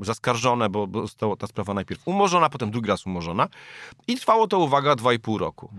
zaskarżone, 0.00 0.68
bo, 0.68 0.88
została 1.02 1.36
ta 1.36 1.46
sprawa 1.46 1.74
najpierw 1.74 2.08
umorzona, 2.08 2.48
potem 2.50 2.70
drugi 2.70 2.88
raz 2.88 3.06
umorzona. 3.06 3.48
I 4.06 4.16
trwało 4.16 4.46
to, 4.48 4.58
uwaga, 4.58 4.96
dwa 4.96 5.12
i 5.12 5.18
pół 5.18 5.38
roku. 5.38 5.70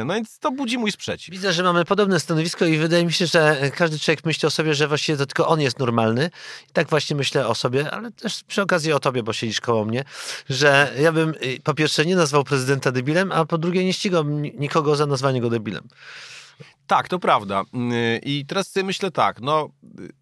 Y, 0.00 0.04
No 0.04 0.14
więc 0.14 0.38
to 0.38 0.50
budzi 0.50 0.78
mój 0.78 0.92
sprzeciw. 0.92 1.32
Widzę, 1.32 1.52
że 1.52 1.62
mamy 1.62 1.84
podobne 1.84 2.20
stanowisko 2.20 2.66
i 2.66 2.78
wydaje 2.78 3.04
mi 3.04 3.12
się, 3.12 3.26
że 3.26 3.70
każdy 3.76 3.98
człowiek 3.98 4.24
myśli 4.24 4.46
o 4.46 4.50
sobie, 4.50 4.74
że 4.74 4.88
właściwie 4.88 5.18
to 5.18 5.26
tylko 5.26 5.48
on 5.48 5.60
jest 5.60 5.78
normalny. 5.78 6.30
I 6.70 6.72
tak 6.72 6.88
właśnie 6.88 7.16
myślę 7.16 7.46
o 7.48 7.54
sobie, 7.54 7.90
ale 7.90 8.10
też 8.10 8.44
przy 8.44 8.62
okazji 8.62 8.92
o 8.92 9.00
tobie, 9.00 9.22
bo 9.22 9.32
siedzisz 9.32 9.60
koło 9.60 9.84
mnie, 9.84 9.91
że 10.48 10.94
ja 11.00 11.12
bym 11.12 11.30
y, 11.30 11.60
po 11.64 11.74
pierwsze 11.74 12.06
nie 12.06 12.16
nazwał 12.16 12.44
prezydenta 12.44 12.92
debilem, 12.92 13.32
a 13.32 13.44
po 13.44 13.58
drugie 13.58 13.84
nie 13.84 13.92
ścigał 13.92 14.24
ni- 14.24 14.52
nikogo 14.58 14.96
za 14.96 15.06
nazwanie 15.06 15.40
go 15.40 15.50
debilem. 15.50 15.88
Tak, 16.86 17.08
to 17.08 17.18
prawda. 17.18 17.62
Yy, 17.72 18.18
I 18.22 18.46
teraz 18.46 18.70
sobie 18.70 18.84
myślę 18.84 19.10
tak, 19.10 19.40
no 19.40 19.68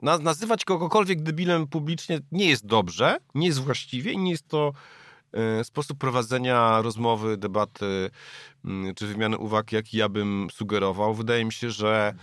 na, 0.02 0.18
nazywać 0.18 0.64
kogokolwiek 0.64 1.22
debilem 1.22 1.66
publicznie 1.66 2.20
nie 2.32 2.48
jest 2.48 2.66
dobrze, 2.66 3.16
nie 3.34 3.46
jest 3.46 3.58
właściwie 3.60 4.16
nie 4.16 4.30
jest 4.30 4.48
to 4.48 4.72
sposób 5.62 5.98
prowadzenia 5.98 6.82
rozmowy, 6.82 7.36
debaty 7.36 8.10
czy 8.96 9.06
wymiany 9.06 9.38
uwag, 9.38 9.72
jaki 9.72 9.96
ja 9.96 10.08
bym 10.08 10.48
sugerował. 10.52 11.14
Wydaje 11.14 11.44
mi 11.44 11.52
się, 11.52 11.70
że 11.70 12.14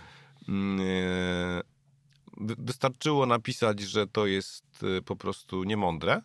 wy- 2.38 2.56
wystarczyło 2.58 3.26
napisać, 3.26 3.80
że 3.80 4.08
to 4.08 4.26
jest 4.26 4.64
po 5.06 5.16
prostu 5.16 5.64
niemądre 5.64 6.22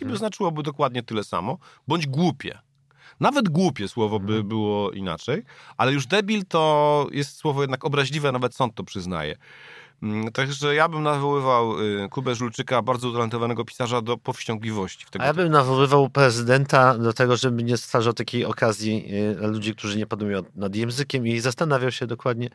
i 0.00 0.04
by 0.04 0.16
znaczyłoby 0.16 0.62
dokładnie 0.62 1.02
tyle 1.02 1.24
samo, 1.24 1.58
bądź 1.88 2.06
głupie. 2.06 2.58
Nawet 3.20 3.48
głupie 3.48 3.88
słowo 3.88 4.20
by 4.20 4.44
było 4.44 4.90
inaczej, 4.90 5.42
ale 5.76 5.92
już 5.92 6.06
debil 6.06 6.44
to 6.46 7.06
jest 7.12 7.36
słowo 7.36 7.60
jednak 7.60 7.84
obraźliwe, 7.84 8.32
nawet 8.32 8.54
sąd 8.54 8.74
to 8.74 8.84
przyznaje. 8.84 9.36
Mm, 10.02 10.32
Także 10.32 10.74
ja 10.74 10.88
bym 10.88 11.02
nawoływał 11.02 11.80
y, 11.80 12.08
Kubę 12.10 12.34
Żulczyka, 12.34 12.82
bardzo 12.82 13.08
utalentowanego 13.08 13.64
pisarza, 13.64 14.02
do 14.02 14.16
powściągliwości. 14.16 15.06
A 15.18 15.24
ja 15.26 15.34
bym 15.34 15.48
nawoływał 15.48 16.08
prezydenta 16.10 16.98
do 16.98 17.12
tego, 17.12 17.36
żeby 17.36 17.62
nie 17.62 17.76
stwarzał 17.76 18.12
takiej 18.12 18.44
okazji 18.44 19.06
y, 19.32 19.34
dla 19.34 19.48
ludzi, 19.48 19.74
którzy 19.74 19.98
nie 19.98 20.06
panują 20.06 20.42
nad 20.56 20.76
językiem 20.76 21.26
i 21.26 21.40
zastanawiał 21.40 21.90
się 21.90 22.06
dokładnie, 22.06 22.48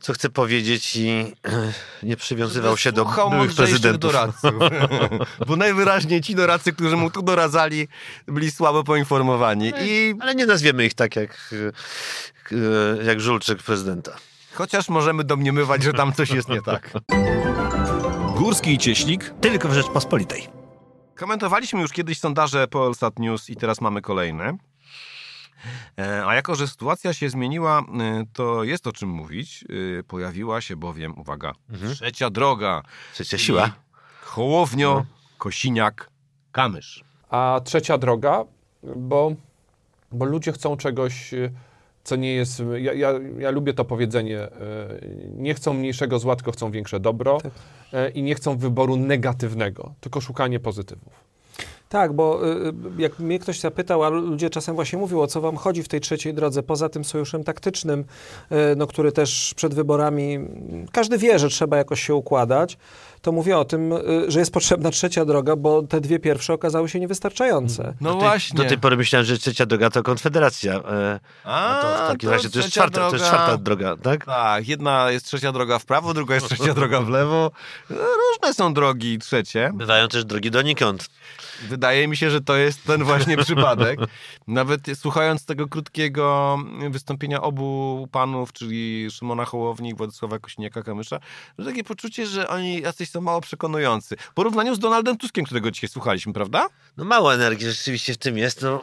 co 0.00 0.12
chce 0.12 0.30
powiedzieć 0.30 0.96
i 0.96 1.08
y, 1.10 1.72
nie 2.06 2.16
przywiązywał 2.16 2.76
się 2.76 2.92
do 2.92 3.04
byłych 3.30 3.54
prezydentów. 3.54 4.12
doradców. 4.12 4.52
Bo 5.48 5.56
najwyraźniej 5.56 6.20
ci 6.20 6.34
doradcy, 6.34 6.72
którzy 6.72 6.96
mu 6.96 7.10
tu 7.10 7.22
doradzali, 7.22 7.88
byli 8.26 8.50
słabo 8.50 8.84
poinformowani. 8.84 9.72
I 9.80 10.14
Ale 10.20 10.34
nie 10.34 10.46
nazwiemy 10.46 10.86
ich 10.86 10.94
tak 10.94 11.16
jak, 11.16 11.52
y, 11.52 11.72
y, 12.52 13.04
jak 13.04 13.20
Żulczyk 13.20 13.62
prezydenta. 13.62 14.16
Chociaż 14.54 14.88
możemy 14.88 15.24
domniemywać, 15.24 15.82
że 15.82 15.92
tam 15.92 16.12
coś 16.12 16.30
jest 16.30 16.48
nie 16.48 16.62
tak. 16.62 16.92
Górski 18.36 18.72
i 18.74 18.78
Cieślik 18.78 19.34
Tylko 19.40 19.68
w 19.68 19.72
Rzeczpospolitej. 19.72 20.48
Komentowaliśmy 21.14 21.80
już 21.80 21.92
kiedyś 21.92 22.18
sondaże 22.18 22.68
Polsat 22.68 23.18
News 23.18 23.50
i 23.50 23.56
teraz 23.56 23.80
mamy 23.80 24.02
kolejne. 24.02 24.56
E, 25.98 26.26
A 26.26 26.34
jako, 26.34 26.54
że 26.54 26.68
sytuacja 26.68 27.12
się 27.12 27.30
zmieniła, 27.30 27.78
e, 27.80 28.24
to 28.32 28.64
jest 28.64 28.86
o 28.86 28.92
czym 28.92 29.08
mówić. 29.08 29.64
E, 29.98 30.02
Pojawiła 30.02 30.60
się 30.60 30.76
bowiem, 30.76 31.18
uwaga, 31.18 31.52
trzecia 31.94 32.30
droga. 32.30 32.82
Trzecia 33.12 33.38
siła. 33.38 33.66
I 33.66 33.70
Hołownia, 34.22 35.04
Kosiniak, 35.38 36.10
Kamysz. 36.52 37.04
A 37.30 37.60
trzecia 37.64 37.98
droga, 37.98 38.44
bo, 38.96 39.32
bo 40.12 40.24
ludzie 40.24 40.52
chcą 40.52 40.76
czegoś, 40.76 41.34
co 42.04 42.16
nie 42.16 42.34
jest. 42.34 42.62
Ja, 42.78 42.92
ja, 42.92 43.12
ja 43.38 43.50
lubię 43.50 43.74
to 43.74 43.84
powiedzenie. 43.84 44.46
y, 44.46 44.48
Nie 45.36 45.54
chcą 45.54 45.74
mniejszego 45.74 46.18
zła, 46.18 46.36
tylko 46.36 46.52
chcą 46.52 46.70
większe 46.70 47.00
dobro 47.00 47.38
y, 47.94 48.10
i 48.10 48.22
nie 48.22 48.34
chcą 48.34 48.56
wyboru 48.56 48.96
negatywnego, 48.96 49.94
tylko 50.00 50.20
szukanie 50.20 50.60
pozytywów. 50.60 51.32
Tak, 51.88 52.12
bo 52.12 52.48
y, 52.68 52.72
jak 52.98 53.18
mnie 53.18 53.38
ktoś 53.38 53.60
zapytał, 53.60 54.04
a 54.04 54.08
ludzie 54.08 54.50
czasem 54.50 54.74
właśnie 54.74 54.98
mówią, 54.98 55.20
o 55.20 55.26
co 55.26 55.40
wam 55.40 55.56
chodzi 55.56 55.82
w 55.82 55.88
tej 55.88 56.00
trzeciej 56.00 56.34
drodze, 56.34 56.62
poza 56.62 56.88
tym 56.88 57.04
sojuszem 57.04 57.44
taktycznym, 57.44 58.04
no, 58.76 58.86
który 58.86 59.12
też 59.12 59.54
przed 59.56 59.74
wyborami, 59.74 60.38
każdy 60.92 61.18
wie, 61.18 61.38
że 61.38 61.48
trzeba 61.48 61.76
jakoś 61.76 62.00
się 62.02 62.14
układać, 62.14 62.78
to 63.22 63.32
mówię 63.32 63.58
o 63.58 63.64
tym, 63.64 63.92
y, 63.92 64.30
że 64.30 64.38
jest 64.40 64.52
potrzebna 64.52 64.90
trzecia 64.90 65.24
droga, 65.24 65.56
bo 65.56 65.82
te 65.82 66.00
dwie 66.00 66.18
pierwsze 66.18 66.52
okazały 66.52 66.88
się 66.88 67.00
niewystarczające. 67.00 67.94
No 68.00 68.12
Do 68.12 68.18
tej, 68.20 68.28
właśnie. 68.28 68.56
do 68.56 68.64
tej 68.68 68.78
pory 68.78 68.96
myślałem, 68.96 69.26
że 69.26 69.38
trzecia 69.38 69.66
droga 69.66 69.90
to 69.90 70.02
konfederacja. 70.02 70.74
E, 70.74 71.20
A, 71.44 71.78
a 71.78 71.82
to 71.82 72.04
w 72.04 72.08
takim 72.08 72.28
to 72.30 72.36
razie 72.36 72.50
to 72.50 72.58
jest, 72.58 72.70
czwarta, 72.70 72.96
to 73.10 73.16
jest 73.16 73.24
droga. 73.24 73.28
czwarta 73.36 73.56
droga, 73.56 73.96
tak? 74.02 74.24
Tak, 74.26 74.68
jedna 74.68 75.10
jest 75.10 75.26
trzecia 75.26 75.52
droga 75.52 75.78
w 75.78 75.84
prawo, 75.84 76.14
druga 76.14 76.34
jest 76.34 76.46
trzecia 76.46 76.74
droga 76.74 77.00
w 77.00 77.08
lewo. 77.08 77.50
No, 77.90 77.96
Różne 77.96 78.54
są 78.54 78.74
drogi 78.74 79.18
trzecie. 79.18 79.70
Bywają 79.74 80.08
też 80.08 80.24
drogi 80.24 80.50
donikąd. 80.50 81.08
Wydaje 81.68 82.08
mi 82.08 82.16
się, 82.16 82.30
że 82.30 82.40
to 82.40 82.56
jest 82.56 82.84
ten 82.84 83.04
właśnie 83.04 83.36
przypadek. 83.36 84.00
Nawet 84.46 84.80
słuchając 84.94 85.44
tego 85.44 85.68
krótkiego 85.68 86.58
wystąpienia 86.90 87.42
obu 87.42 88.08
panów, 88.12 88.52
czyli 88.52 89.08
Szymona 89.10 89.44
Hołowni 89.44 89.90
i 89.90 89.94
Władysława 89.94 90.36
Kośniaka-Kamysza, 90.36 91.18
że 91.58 91.66
takie 91.66 91.84
poczucie, 91.84 92.26
że 92.26 92.48
oni 92.48 92.80
jacyś 92.80 93.10
są 93.10 93.20
mało 93.20 93.40
przekonujący. 93.40 94.16
W 94.16 94.34
porównaniu 94.34 94.74
z 94.74 94.78
Donaldem 94.78 95.18
Tuskiem, 95.18 95.44
którego 95.44 95.70
dzisiaj 95.70 95.88
słuchaliśmy, 95.88 96.32
prawda? 96.32 96.68
No 96.96 97.04
mało 97.04 97.34
energii 97.34 97.66
rzeczywiście 97.70 98.14
w 98.14 98.18
tym 98.18 98.38
jest. 98.38 98.62
No, 98.62 98.82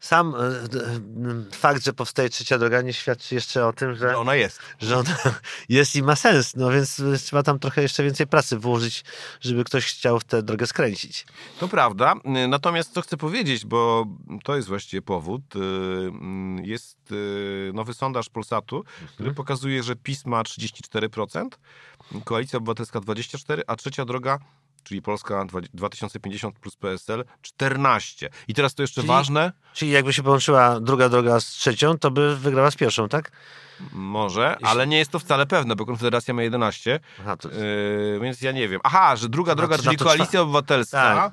sam 0.00 0.34
e, 0.34 1.56
fakt, 1.56 1.84
że 1.84 1.92
powstaje 1.92 2.28
trzecia 2.28 2.58
droga 2.58 2.82
nie 2.82 2.92
świadczy 2.92 3.34
jeszcze 3.34 3.66
o 3.66 3.72
tym, 3.72 3.94
że, 3.94 4.08
Że 4.08 4.18
ona 4.18 4.34
jest. 4.34 4.58
że 4.80 4.98
ona 4.98 5.16
jest 5.68 5.96
i 5.96 6.02
ma 6.02 6.16
sens. 6.16 6.56
No 6.56 6.70
więc 6.70 7.00
e, 7.00 7.18
trzeba 7.18 7.42
tam 7.42 7.58
trochę 7.58 7.82
jeszcze 7.82 8.02
więcej 8.02 8.26
pracy 8.26 8.58
włożyć, 8.58 9.04
żeby 9.40 9.64
ktoś 9.64 9.86
chciał 9.86 10.20
w 10.20 10.24
tę 10.24 10.42
drogę 10.42 10.66
skręcić. 10.66 11.26
To 11.64 11.68
prawda. 11.68 12.14
Natomiast 12.48 12.92
co 12.92 13.02
chcę 13.02 13.16
powiedzieć, 13.16 13.66
bo 13.66 14.06
to 14.42 14.56
jest 14.56 14.68
właściwie 14.68 15.02
powód. 15.02 15.56
y, 15.56 15.58
Jest 16.62 17.12
y, 17.12 17.70
nowy 17.74 17.94
sondaż 17.94 18.28
Polsatu, 18.28 18.84
który 19.14 19.34
pokazuje, 19.34 19.82
że 19.82 19.96
PiS 19.96 20.26
ma 20.26 20.42
34%, 20.42 21.48
Koalicja 22.24 22.56
Obywatelska 22.56 23.00
24%, 23.00 23.60
a 23.66 23.76
trzecia 23.76 24.04
droga, 24.04 24.38
czyli 24.84 25.02
Polska 25.02 25.44
2050 25.74 26.58
plus 26.58 26.76
PSL 26.76 27.24
14%. 27.60 28.28
I 28.48 28.54
teraz 28.54 28.74
to 28.74 28.82
jeszcze 28.82 29.00
Czyli- 29.00 29.08
ważne, 29.08 29.52
Czyli 29.74 29.90
jakby 29.90 30.12
się 30.12 30.22
połączyła 30.22 30.80
druga 30.80 31.08
droga 31.08 31.40
z 31.40 31.46
trzecią, 31.46 31.98
to 31.98 32.10
by 32.10 32.36
wygrała 32.36 32.70
z 32.70 32.76
pierwszą, 32.76 33.08
tak? 33.08 33.30
może, 33.92 34.56
ale 34.62 34.86
nie 34.86 34.98
jest 34.98 35.10
to 35.10 35.18
wcale 35.18 35.46
pewne, 35.46 35.76
bo 35.76 35.86
Konfederacja 35.86 36.34
ma 36.34 36.42
11%, 36.42 37.00
Aha, 37.20 37.36
to, 37.36 37.52
y, 37.52 38.18
więc 38.22 38.40
ja 38.40 38.52
nie 38.52 38.68
wiem. 38.68 38.80
Aha, 38.84 39.16
że 39.16 39.28
druga 39.28 39.52
Na 39.52 39.56
droga, 39.56 39.76
to- 39.76 39.82
czyli 39.82 39.96
na 39.96 40.04
Koalicja 40.04 40.40
Obywatelska... 40.40 41.14
Tak. 41.14 41.32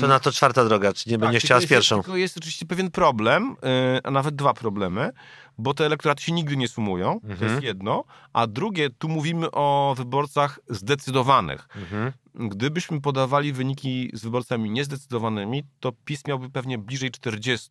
Co 0.00 0.06
na 0.08 0.20
to 0.20 0.32
czwarta 0.32 0.64
droga? 0.64 0.92
Czy 0.92 1.10
nie 1.10 1.18
będzie 1.18 1.32
tylko 1.32 1.46
chciała 1.46 1.60
z 1.60 1.66
pierwszą? 1.66 2.02
Tylko 2.02 2.16
jest 2.16 2.36
oczywiście 2.36 2.66
pewien 2.66 2.90
problem, 2.90 3.56
yy, 3.62 4.00
a 4.04 4.10
nawet 4.10 4.34
dwa 4.36 4.54
problemy, 4.54 5.10
bo 5.58 5.74
te 5.74 5.86
elektoraty 5.86 6.22
się 6.22 6.32
nigdy 6.32 6.56
nie 6.56 6.68
sumują, 6.68 7.20
to 7.20 7.28
Mhm. 7.28 7.50
jest 7.50 7.62
jedno, 7.62 8.04
a 8.32 8.46
drugie, 8.46 8.90
tu 8.90 9.08
mówimy 9.08 9.50
o 9.50 9.94
wyborcach 9.96 10.58
zdecydowanych. 10.68 11.68
Mhm. 11.76 12.12
Gdybyśmy 12.34 13.00
podawali 13.00 13.52
wyniki 13.52 14.10
z 14.14 14.22
wyborcami 14.22 14.70
niezdecydowanymi, 14.70 15.64
to 15.80 15.92
PiS 16.04 16.26
miałby 16.26 16.50
pewnie 16.50 16.78
bliżej 16.78 17.10
40, 17.10 17.70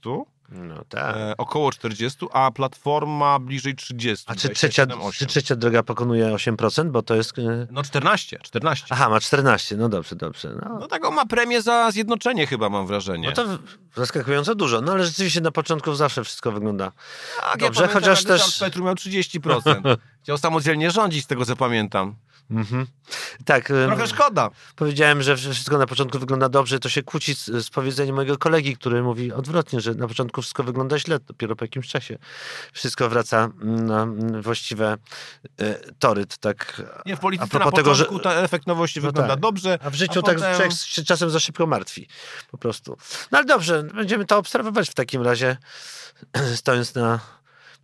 No 0.50 0.84
tak. 0.90 1.16
e, 1.16 1.34
około 1.38 1.72
40, 1.72 2.25
a 2.34 2.52
Platforma 2.52 3.40
bliżej 3.40 3.75
30. 3.75 4.25
A 4.28 4.36
czy 4.36 4.48
27, 4.48 4.90
trzecia, 4.90 5.08
8. 5.08 5.12
czy 5.20 5.25
trzecia 5.25 5.56
droga 5.56 5.84
pokonuje 5.84 6.25
8%? 6.25 6.90
Bo 6.92 7.02
to 7.02 7.16
jest... 7.16 7.40
e, 7.40 7.68
No 7.72 7.84
14, 7.84 8.40
14. 8.44 8.86
Aha, 8.90 9.10
ma 9.10 9.20
14. 9.20 9.78
No 9.78 9.90
dobrze, 9.90 10.16
dobrze. 10.16 10.50
No, 10.64 10.78
No 10.80 10.88
taką 10.88 11.12
ma 11.12 11.25
premię 11.25 11.62
za 11.62 11.92
zjednoczenie 11.92 12.48
chyba, 12.48 12.70
mam 12.70 12.88
wrażenie. 12.88 13.28
no 13.28 13.34
to 13.34 13.46
zaskakująco 13.96 14.56
dużo. 14.56 14.82
No 14.82 14.92
ale 14.92 15.06
rzeczywiście 15.06 15.42
na 15.42 15.52
początku 15.52 15.96
zawsze 15.96 16.24
wszystko 16.24 16.52
wygląda 16.52 16.92
tak, 17.42 17.60
dobrze, 17.60 17.82
ja 17.82 17.88
pamiętam, 17.88 18.02
chociaż 18.16 18.24
też- 18.24 18.60
Petru 18.60 18.84
miał 18.86 18.94
30%. 18.96 19.98
Chciał 20.24 20.38
samodzielnie 20.38 20.92
rządzić, 20.92 21.24
z 21.24 21.28
tego 21.28 21.46
co 21.46 21.56
pamiętam. 21.56 22.16
Mhm. 22.52 22.88
Tak, 23.46 23.72
em, 23.72 23.88
Trochę 23.88 24.08
szkoda. 24.08 24.50
powiedziałem, 24.75 25.22
że 25.24 25.38
wszystko 25.38 25.78
na 25.78 25.86
początku 25.88 26.20
wygląda 26.20 26.50
dobrze. 26.50 26.80
To 26.80 26.90
się 26.90 27.04
kłóci 27.04 27.36
z, 27.36 27.46
z 27.46 27.70
powiedzeniem 27.70 28.16
mojego 28.16 28.38
kolegi, 28.38 28.78
który 28.78 29.04
mówi 29.04 29.32
odwrotnie, 29.34 29.82
że 29.82 29.94
na 29.94 30.08
początku 30.08 30.42
wszystko 30.42 30.64
wygląda 30.64 31.00
źle, 31.00 31.20
dopiero 31.20 31.56
po 31.56 31.64
jakimś 31.66 31.88
czasie 31.88 32.18
wszystko 32.74 33.10
wraca 33.10 33.50
na 33.62 34.04
mm, 34.04 34.42
właściwe 34.42 34.98
e, 35.60 35.74
tory. 36.00 36.25
Tak. 36.40 36.82
Nie, 37.06 37.16
w 37.16 37.20
A 37.20 37.22
polityce 37.22 37.50
propos 37.50 37.72
na 37.72 37.75
tego, 37.78 37.92
początku 37.92 38.16
że- 38.18 38.24
ta 38.24 38.34
efekt 38.34 38.68
nowości 38.68 39.00
No 39.00 39.06
wygląda 39.08 39.34
tak. 39.34 39.40
dobrze. 39.40 39.80
A 39.84 39.90
w 39.90 39.96
życiu 39.96 40.20
a 40.20 40.24
tak 40.24 40.36
potem- 40.38 40.72
się 40.72 41.04
czasem 41.04 41.30
za 41.30 41.40
szybko 41.40 41.68
martwi. 41.68 42.08
Po 42.52 42.58
prostu. 42.58 42.98
No 43.32 43.38
ale 43.38 43.46
dobrze, 43.48 43.84
będziemy 43.84 44.25
to 44.25 44.38
obserwować 44.38 44.90
w 44.90 44.94
takim 44.94 45.22
razie, 45.22 45.58
stojąc 46.56 46.96
na 46.96 47.20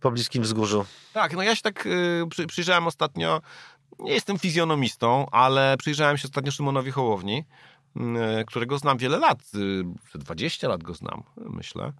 pobliskim 0.00 0.42
wzgórzu. 0.42 0.86
Tak, 1.12 1.32
no 1.36 1.42
ja 1.42 1.56
się 1.56 1.62
tak 1.62 1.86
y, 1.86 2.24
przy, 2.30 2.46
przyjrzałem 2.46 2.86
ostatnio, 2.86 3.40
nie 4.02 4.12
jestem 4.12 4.38
fizjonomistą, 4.38 5.26
ale 5.30 5.76
przyjrzałem 5.78 6.18
się 6.18 6.24
ostatnio 6.28 6.52
Szymonowi 6.52 6.90
Hołowni 6.90 7.44
e, 7.96 8.44
którego 8.44 8.78
znam 8.78 8.98
wiele 8.98 9.18
lat. 9.18 9.42
e, 10.14 10.18
20 10.18 10.68
lat 10.68 10.82
go 10.82 10.94
znam, 10.94 11.22
myślę. 11.36 11.92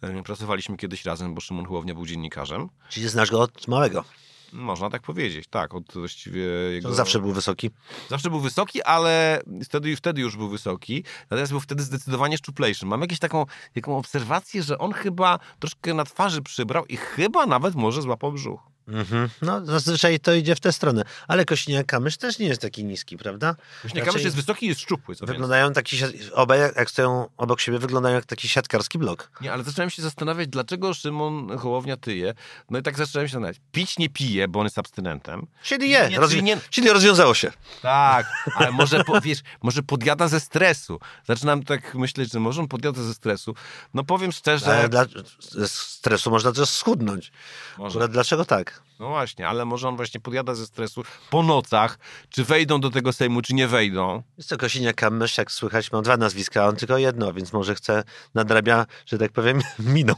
E, 0.00 0.22
Pracowaliśmy 0.22 0.76
kiedyś 0.76 1.04
razem, 1.04 1.34
bo 1.34 1.40
Szymon 1.40 1.66
Hołownia 1.66 1.94
był 1.94 2.06
dziennikarzem. 2.06 2.68
Czyli 2.88 3.08
znasz 3.08 3.30
go 3.30 3.40
od 3.40 3.68
małego. 3.68 4.04
Można 4.52 4.90
tak 4.90 5.02
powiedzieć, 5.02 5.46
tak. 5.50 5.74
Od 5.74 5.92
właściwie 5.94 6.40
jego... 6.42 6.88
On 6.88 6.94
zawsze 6.94 7.20
był 7.20 7.32
wysoki. 7.32 7.70
Zawsze 8.08 8.30
był 8.30 8.40
wysoki, 8.40 8.82
ale 8.82 9.42
wtedy, 9.64 9.96
wtedy 9.96 10.20
już 10.20 10.36
był 10.36 10.48
wysoki. 10.48 11.04
Natomiast 11.22 11.52
był 11.52 11.60
wtedy 11.60 11.82
zdecydowanie 11.82 12.38
szczuplejszy. 12.38 12.86
Mam 12.86 13.00
jakąś 13.00 13.18
taką, 13.18 13.46
taką 13.74 13.96
obserwację, 13.96 14.62
że 14.62 14.78
on 14.78 14.92
chyba 14.92 15.38
troszkę 15.58 15.94
na 15.94 16.04
twarzy 16.04 16.42
przybrał 16.42 16.86
i 16.86 16.96
chyba 16.96 17.46
nawet 17.46 17.74
może 17.74 18.02
złapał 18.02 18.32
brzuch. 18.32 18.60
Mhm. 18.92 19.28
No, 19.42 19.66
zazwyczaj 19.66 20.20
to 20.20 20.34
idzie 20.34 20.54
w 20.54 20.60
tę 20.60 20.72
stronę. 20.72 21.02
Ale 21.28 21.44
Kośniak-Kamysz 21.44 22.16
też 22.16 22.38
nie 22.38 22.46
jest 22.46 22.60
taki 22.62 22.84
niski, 22.84 23.16
prawda? 23.16 23.56
Właśnie 23.82 24.00
Raczej 24.00 24.12
Kamysz 24.12 24.24
jest 24.24 24.36
wysoki 24.36 24.66
i 24.66 24.68
jest 24.68 24.80
szczupły. 24.80 25.14
Co. 25.16 25.26
Wyglądają 25.26 25.72
taki, 25.72 25.96
obaj 26.32 26.60
jak- 26.60 26.90
stoją 26.90 27.28
obok 27.36 27.60
siebie, 27.60 27.78
wyglądają 27.78 28.14
jak 28.14 28.26
taki 28.26 28.48
siatkarski 28.48 28.98
blok. 28.98 29.30
Nie, 29.40 29.52
ale 29.52 29.64
zacząłem 29.64 29.90
się 29.90 30.02
zastanawiać, 30.02 30.48
dlaczego 30.48 30.94
Szymon 30.94 31.58
Hołownia 31.58 31.96
tyje. 31.96 32.34
No 32.70 32.78
i 32.78 32.82
tak 32.82 32.96
zacząłem 32.98 33.28
się 33.28 33.32
zastanawiać. 33.32 33.56
Pić 33.72 33.98
nie 33.98 34.08
pije, 34.08 34.48
bo 34.48 34.60
on 34.60 34.66
jest 34.66 34.78
abstynentem. 34.78 35.46
Czyli 35.62 35.90
je, 35.90 36.08
Nie, 36.10 36.20
rozwi- 36.20 36.42
nie- 36.42 36.58
czyli 36.70 36.88
rozwiązało 36.90 37.34
się. 37.34 37.52
Tak, 37.82 38.26
ale 38.54 38.72
może, 38.72 39.04
po, 39.04 39.20
wiesz, 39.26 39.38
może 39.62 39.82
podjada 39.82 40.28
ze 40.28 40.40
stresu. 40.40 41.00
Zaczynam 41.26 41.62
tak 41.62 41.94
myśleć, 41.94 42.32
że 42.32 42.40
może 42.40 42.60
on 42.60 42.68
podjada 42.68 43.02
ze 43.02 43.14
stresu. 43.14 43.54
No 43.94 44.04
powiem 44.04 44.32
szczerze, 44.32 44.66
Ale 44.78 44.88
dla, 44.88 45.06
ze 45.40 45.68
stresu 45.68 46.30
można 46.30 46.52
też 46.52 46.68
schudnąć. 46.68 47.32
może, 47.78 47.98
Ale 47.98 48.08
dlaczego 48.08 48.44
tak? 48.44 48.79
No 49.00 49.08
właśnie, 49.08 49.48
ale 49.48 49.64
może 49.64 49.88
on 49.88 49.96
właśnie 49.96 50.20
podjada 50.20 50.54
ze 50.54 50.66
stresu 50.66 51.02
po 51.30 51.42
nocach, 51.42 51.98
czy 52.28 52.44
wejdą 52.44 52.80
do 52.80 52.90
tego 52.90 53.12
Sejmu, 53.12 53.42
czy 53.42 53.54
nie 53.54 53.68
wejdą. 53.68 54.22
Jest 54.38 54.50
to 54.50 54.56
Kosiniak-Kamysz, 54.56 55.38
jak 55.38 55.52
słychać, 55.52 55.92
ma 55.92 56.02
dwa 56.02 56.16
nazwiska, 56.16 56.64
a 56.64 56.68
on 56.68 56.76
tylko 56.76 56.98
jedno, 56.98 57.32
więc 57.32 57.52
może 57.52 57.74
chce, 57.74 58.02
nadrabia, 58.34 58.86
że 59.06 59.18
tak 59.18 59.32
powiem, 59.32 59.60
miną. 59.78 60.14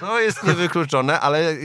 To 0.00 0.20
jest 0.20 0.42
niewykluczone, 0.42 1.20
ale 1.20 1.56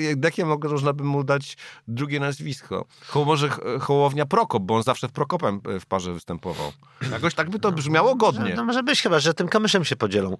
mogę, 0.45 0.69
można 0.69 0.93
by 0.93 1.03
mu 1.03 1.23
dać 1.23 1.57
drugie 1.87 2.19
nazwisko? 2.19 2.85
Może 3.25 3.49
Ho- 3.49 3.61
Hołownia 3.79 4.25
Prokop, 4.25 4.63
bo 4.63 4.75
on 4.75 4.83
zawsze 4.83 5.07
w 5.07 5.11
Prokopem 5.11 5.61
e, 5.75 5.79
w 5.79 5.85
parze 5.85 6.13
występował. 6.13 6.71
Jakoś 7.11 7.33
tak 7.33 7.49
by 7.49 7.59
to 7.59 7.71
brzmiało 7.71 8.15
godnie. 8.15 8.53
No 8.55 8.65
może 8.65 8.83
być 8.83 9.01
chyba, 9.01 9.19
że 9.19 9.33
tym 9.33 9.47
kamyszem 9.47 9.85
się 9.85 9.95
podzielą. 9.95 10.37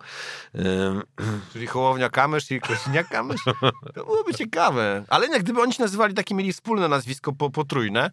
Czyli 1.53 1.67
Hołownia 1.67 2.09
Kamysz 2.09 2.51
i 2.51 2.61
Kosiniak 2.61 3.09
Kamysz? 3.09 3.41
To 3.95 4.05
byłoby 4.05 4.33
ciekawe. 4.33 5.03
Ale 5.07 5.27
jak 5.27 5.43
gdyby 5.43 5.61
oni 5.61 5.73
się 5.73 5.83
nazywali 5.83 6.13
takie, 6.13 6.35
mieli 6.35 6.53
wspólne 6.53 6.87
nazwisko 6.87 7.33
po, 7.33 7.49
potrójne, 7.49 8.11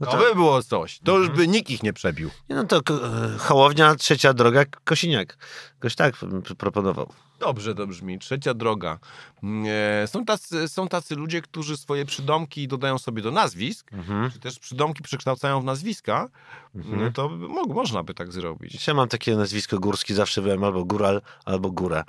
to, 0.00 0.06
to- 0.06 0.16
by 0.18 0.34
było 0.34 0.62
coś. 0.62 0.98
To 1.04 1.18
już 1.18 1.28
by 1.28 1.48
nikt 1.48 1.70
ich 1.70 1.82
nie 1.82 1.92
przebił. 1.92 2.30
Nie, 2.50 2.56
no 2.56 2.64
to 2.64 2.76
e, 2.76 3.38
Hołownia, 3.38 3.94
trzecia 3.94 4.34
droga, 4.34 4.64
Kosiniak. 4.84 5.36
Ktoś 5.78 5.94
tak 5.94 6.14
proponował. 6.58 7.12
Dobrze 7.42 7.74
to 7.74 7.86
brzmi. 7.86 8.18
Trzecia 8.18 8.54
droga. 8.54 8.98
Nie, 9.42 10.04
Są 10.06 10.24
tacy, 10.24 10.68
są 10.68 10.88
tacy 10.88 11.14
ludzie, 11.16 11.42
którzy 11.42 11.76
swoje 11.76 12.04
przydomki 12.04 12.68
dodają 12.68 12.98
sobie 12.98 13.22
do 13.22 13.30
nazwisk, 13.30 13.90
czy 14.32 14.38
też 14.40 14.58
przydomki 14.58 15.02
przekształcają 15.02 15.60
w 15.60 15.64
nazwiska. 15.64 16.28
No 16.74 17.10
to 17.12 17.28
by- 17.28 17.48
mo, 17.48 17.62
można 17.64 18.02
by 18.02 18.14
tak 18.14 18.32
zrobić. 18.32 18.86
Ja 18.86 18.94
mam 18.94 19.08
takie 19.08 19.36
nazwisko 19.36 19.78
górski, 19.78 20.14
zawsze 20.14 20.42
byłem 20.42 20.64
albo 20.64 20.84
góral, 20.84 21.22
albo 21.44 21.70
góra. 21.70 22.04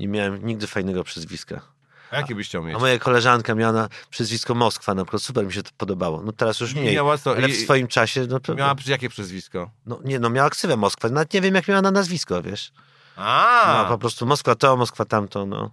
Nie 0.00 0.08
miałem 0.08 0.46
nigdy 0.46 0.66
fajnego 0.66 1.04
przezwiska. 1.04 1.60
A 2.10 2.16
jakie 2.16 2.34
byś 2.34 2.48
chciał 2.48 2.64
mieć? 2.64 2.76
A 2.76 2.78
moja 2.78 2.98
koleżanka 2.98 3.54
miała 3.54 3.72
na 3.72 3.88
przezwisko 4.10 4.54
Moskwa 4.54 4.94
na 4.94 5.04
przykład, 5.04 5.22
super 5.22 5.46
mi 5.46 5.52
się 5.52 5.62
to 5.62 5.70
podobało. 5.78 6.22
No 6.22 6.32
teraz 6.32 6.60
już 6.60 6.72
I 6.72 6.80
mniej, 6.80 6.94
miała 6.94 7.16
ale 7.36 7.48
w 7.48 7.56
swoim 7.56 7.88
czasie, 7.88 8.26
no, 8.30 8.40
to- 8.40 8.54
Miała 8.54 8.74
jakie 8.86 9.08
przezwisko? 9.08 9.70
no 9.86 10.00
nie, 10.04 10.18
no 10.18 10.30
miała 10.30 10.50
ksywę 10.50 10.76
Moskwa, 10.76 11.08
nawet 11.08 11.34
nie 11.34 11.40
wiem 11.40 11.54
jak 11.54 11.68
miała 11.68 11.82
na 11.82 11.90
nazwisko, 11.90 12.42
wiesz. 12.42 12.72
A, 13.16 13.82
No 13.82 13.88
po 13.88 13.98
prostu 13.98 14.26
Moskwa 14.26 14.54
to, 14.54 14.76
Moskwa 14.76 15.04
tamto, 15.04 15.46
no. 15.46 15.70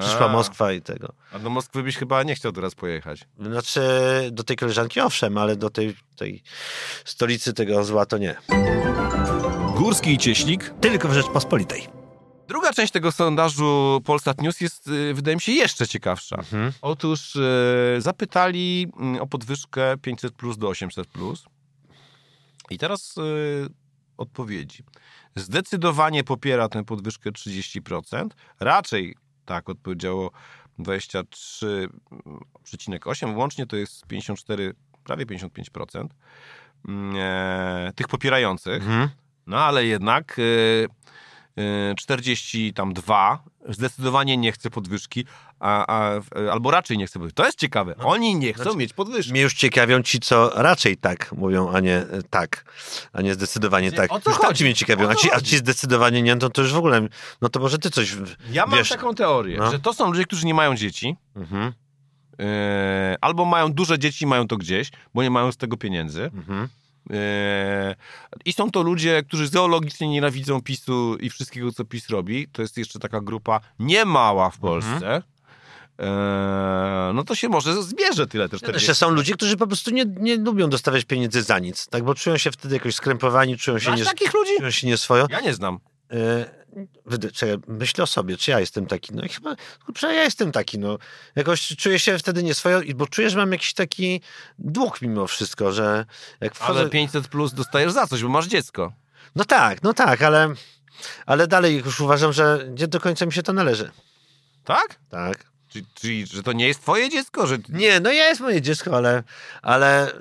Przyszła 0.00 0.26
A. 0.26 0.32
Moskwa 0.32 0.72
i 0.72 0.82
tego. 0.82 1.12
A 1.32 1.38
do 1.38 1.50
Moskwy 1.50 1.82
byś 1.82 1.96
chyba 1.96 2.22
nie 2.22 2.34
chciał 2.34 2.52
teraz 2.52 2.74
pojechać. 2.74 3.24
Znaczy, 3.38 3.80
do 4.32 4.42
tej 4.44 4.56
koleżanki 4.56 5.00
owszem, 5.00 5.38
ale 5.38 5.56
do 5.56 5.70
tej, 5.70 5.96
tej 6.16 6.42
stolicy 7.04 7.52
tego 7.52 7.84
zła 7.84 8.06
to 8.06 8.18
nie. 8.18 8.36
Górski 9.76 10.12
i 10.12 10.18
Cieśnik 10.18 10.74
Tylko 10.80 11.08
w 11.08 11.12
Rzeczpospolitej. 11.12 11.88
Druga 12.48 12.72
część 12.72 12.92
tego 12.92 13.12
sondażu 13.12 14.00
Polsat 14.04 14.40
News 14.40 14.60
jest, 14.60 14.88
y, 14.88 15.14
wydaje 15.14 15.36
mi 15.36 15.40
się, 15.40 15.52
jeszcze 15.52 15.88
ciekawsza. 15.88 16.36
Mhm. 16.36 16.72
Otóż 16.82 17.36
y, 17.36 17.96
zapytali 17.98 18.92
mm, 19.00 19.22
o 19.22 19.26
podwyżkę 19.26 19.98
500 19.98 20.34
plus 20.34 20.58
do 20.58 20.68
800 20.68 21.06
plus. 21.06 21.44
I 22.70 22.78
teraz 22.78 23.16
y, 23.16 23.68
odpowiedzi. 24.16 24.82
Zdecydowanie 25.36 26.24
popiera 26.24 26.68
tę 26.68 26.84
podwyżkę 26.84 27.30
30%. 27.30 28.28
Raczej 28.60 29.16
tak 29.44 29.68
odpowiedziało 29.68 30.30
23,8. 30.78 33.36
Łącznie 33.36 33.66
to 33.66 33.76
jest 33.76 34.06
54, 34.06 34.74
prawie 35.04 35.26
55% 35.26 36.06
mm, 36.88 37.16
e, 37.16 37.92
tych 37.94 38.08
popierających. 38.08 38.82
Mhm. 38.82 39.08
No 39.46 39.58
ale 39.58 39.86
jednak 39.86 40.38
y, 40.38 40.86
42 41.96 43.42
zdecydowanie 43.68 44.36
nie 44.36 44.52
chce 44.52 44.70
podwyżki, 44.70 45.24
a, 45.60 45.86
a, 45.86 46.20
albo 46.52 46.70
raczej 46.70 46.98
nie 46.98 47.06
chce 47.06 47.18
podwyżki. 47.18 47.34
To 47.36 47.44
jest 47.46 47.58
ciekawe. 47.58 47.94
Oni 47.98 48.34
nie 48.34 48.52
chcą 48.52 48.62
znaczy- 48.62 48.78
mieć 48.78 48.92
podwyżki. 48.92 49.32
Mnie 49.32 49.40
już 49.40 49.54
ciekawią 49.54 50.02
ci, 50.02 50.20
co 50.20 50.50
raczej 50.62 50.96
tak 50.96 51.32
mówią, 51.32 51.70
a 51.72 51.80
nie 51.80 51.96
e, 51.96 52.06
tak, 52.30 52.64
a 53.12 53.22
nie 53.22 53.34
zdecydowanie 53.34 53.90
Nie, 53.90 53.96
tak. 53.96 54.12
o 54.12 54.20
co 54.20 54.30
już 54.30 54.36
chodzi? 54.38 54.48
tam 54.48 54.54
ci 54.56 54.64
mnie 54.64 54.74
ciekawią, 54.74 55.08
a 55.08 55.14
ci, 55.14 55.30
a 55.30 55.34
chodzi? 55.34 55.50
ci 55.50 55.56
zdecydowanie 55.58 56.22
nie, 56.22 56.34
no 56.34 56.50
to 56.50 56.62
już 56.62 56.72
w 56.72 56.76
ogóle, 56.76 57.08
no 57.42 57.48
to 57.48 57.60
może 57.60 57.78
ty 57.78 57.90
coś 57.90 58.16
Ja 58.50 58.66
mam 58.66 58.78
wiesz. 58.78 58.88
taką 58.88 59.14
teorię, 59.14 59.56
No. 59.58 59.70
że 59.70 59.78
to 59.78 59.92
są 59.92 60.06
ludzie, 60.12 60.24
którzy 60.24 60.46
nie 60.46 60.54
mają 60.54 60.76
dzieci, 60.76 61.16
Mhm, 61.36 61.72
y, 62.40 62.44
albo 63.20 63.44
mają 63.44 63.72
duże 63.72 63.98
dzieci 63.98 64.24
i 64.24 64.26
mają 64.28 64.48
to 64.48 64.56
gdzieś, 64.56 64.90
bo 65.14 65.22
nie 65.22 65.30
mają 65.30 65.52
z 65.52 65.56
tego 65.56 65.76
pieniędzy. 65.76 66.24
mhm. 66.24 66.68
Eee, 67.10 67.94
I 68.44 68.52
są 68.52 68.70
to 68.70 68.82
ludzie, 68.82 69.22
którzy 69.22 69.48
zoologicznie 69.48 70.08
nienawidzą 70.08 70.62
PiSu 70.62 71.16
i 71.20 71.30
wszystkiego, 71.30 71.72
co 71.72 71.84
PiS 71.84 72.08
robi. 72.08 72.48
To 72.52 72.62
jest 72.62 72.76
jeszcze 72.78 72.98
taka 72.98 73.20
grupa 73.20 73.60
niemała 73.78 74.50
w 74.50 74.58
Polsce. 74.58 75.22
Eee, 75.98 77.14
no 77.14 77.24
to 77.24 77.34
się 77.34 77.48
może 77.48 77.82
zbierze 77.82 78.26
tyle 78.26 78.48
też. 78.48 78.62
Jeszcze 78.62 78.94
są 78.94 79.10
ludzie, 79.10 79.34
którzy 79.34 79.56
po 79.56 79.66
prostu 79.66 79.90
nie, 79.90 80.04
nie 80.20 80.36
lubią 80.36 80.70
dostawać 80.70 81.04
pieniędzy 81.04 81.42
za 81.42 81.58
nic, 81.58 81.86
tak, 81.86 82.04
bo 82.04 82.14
czują 82.14 82.36
się 82.38 82.50
wtedy 82.50 82.74
jakoś 82.74 82.94
skrępowani, 82.94 83.56
czują 83.58 83.78
się, 83.78 83.90
Masz 83.90 83.98
nie, 84.00 84.06
takich 84.06 84.34
ludzi? 84.34 84.50
czują 84.58 84.70
się 84.70 84.86
nieswojo. 84.86 85.26
Ja 85.30 85.40
nie 85.40 85.54
znam. 85.54 85.78
Czekaj, 87.32 87.56
myślę 87.66 88.04
o 88.04 88.06
sobie, 88.06 88.36
czy 88.36 88.50
ja 88.50 88.60
jestem 88.60 88.86
taki, 88.86 89.14
no 89.14 89.22
i 89.22 89.28
chyba, 89.28 89.56
kurczę, 89.86 90.14
ja 90.14 90.24
jestem 90.24 90.52
taki, 90.52 90.78
no, 90.78 90.98
jakoś 91.36 91.76
czuję 91.76 91.98
się 91.98 92.18
wtedy 92.18 92.42
nieswojo, 92.42 92.80
bo 92.94 93.06
czuję, 93.06 93.30
że 93.30 93.38
mam 93.38 93.52
jakiś 93.52 93.74
taki 93.74 94.20
dług 94.58 95.02
mimo 95.02 95.26
wszystko, 95.26 95.72
że 95.72 96.04
jak 96.40 96.54
wchodzę... 96.54 96.80
Ale 96.80 96.90
500 96.90 97.28
plus 97.28 97.54
dostajesz 97.54 97.92
za 97.92 98.06
coś, 98.06 98.22
bo 98.22 98.28
masz 98.28 98.46
dziecko. 98.46 98.92
No 99.36 99.44
tak, 99.44 99.82
no 99.82 99.94
tak, 99.94 100.22
ale, 100.22 100.54
ale 101.26 101.46
dalej 101.46 101.76
już 101.76 102.00
uważam, 102.00 102.32
że 102.32 102.66
nie 102.78 102.88
do 102.88 103.00
końca 103.00 103.26
mi 103.26 103.32
się 103.32 103.42
to 103.42 103.52
należy. 103.52 103.90
Tak? 104.64 104.98
Tak. 105.10 105.51
Czyli, 105.94 106.26
że 106.26 106.42
to 106.42 106.52
nie 106.52 106.66
jest 106.66 106.80
twoje 106.80 107.08
dziecko? 107.08 107.46
Że... 107.46 107.58
Nie, 107.68 108.00
no 108.00 108.12
ja 108.12 108.28
jest 108.28 108.40
moje 108.40 108.62
dziecko, 108.62 108.96
ale, 108.96 109.22
ale 109.62 110.12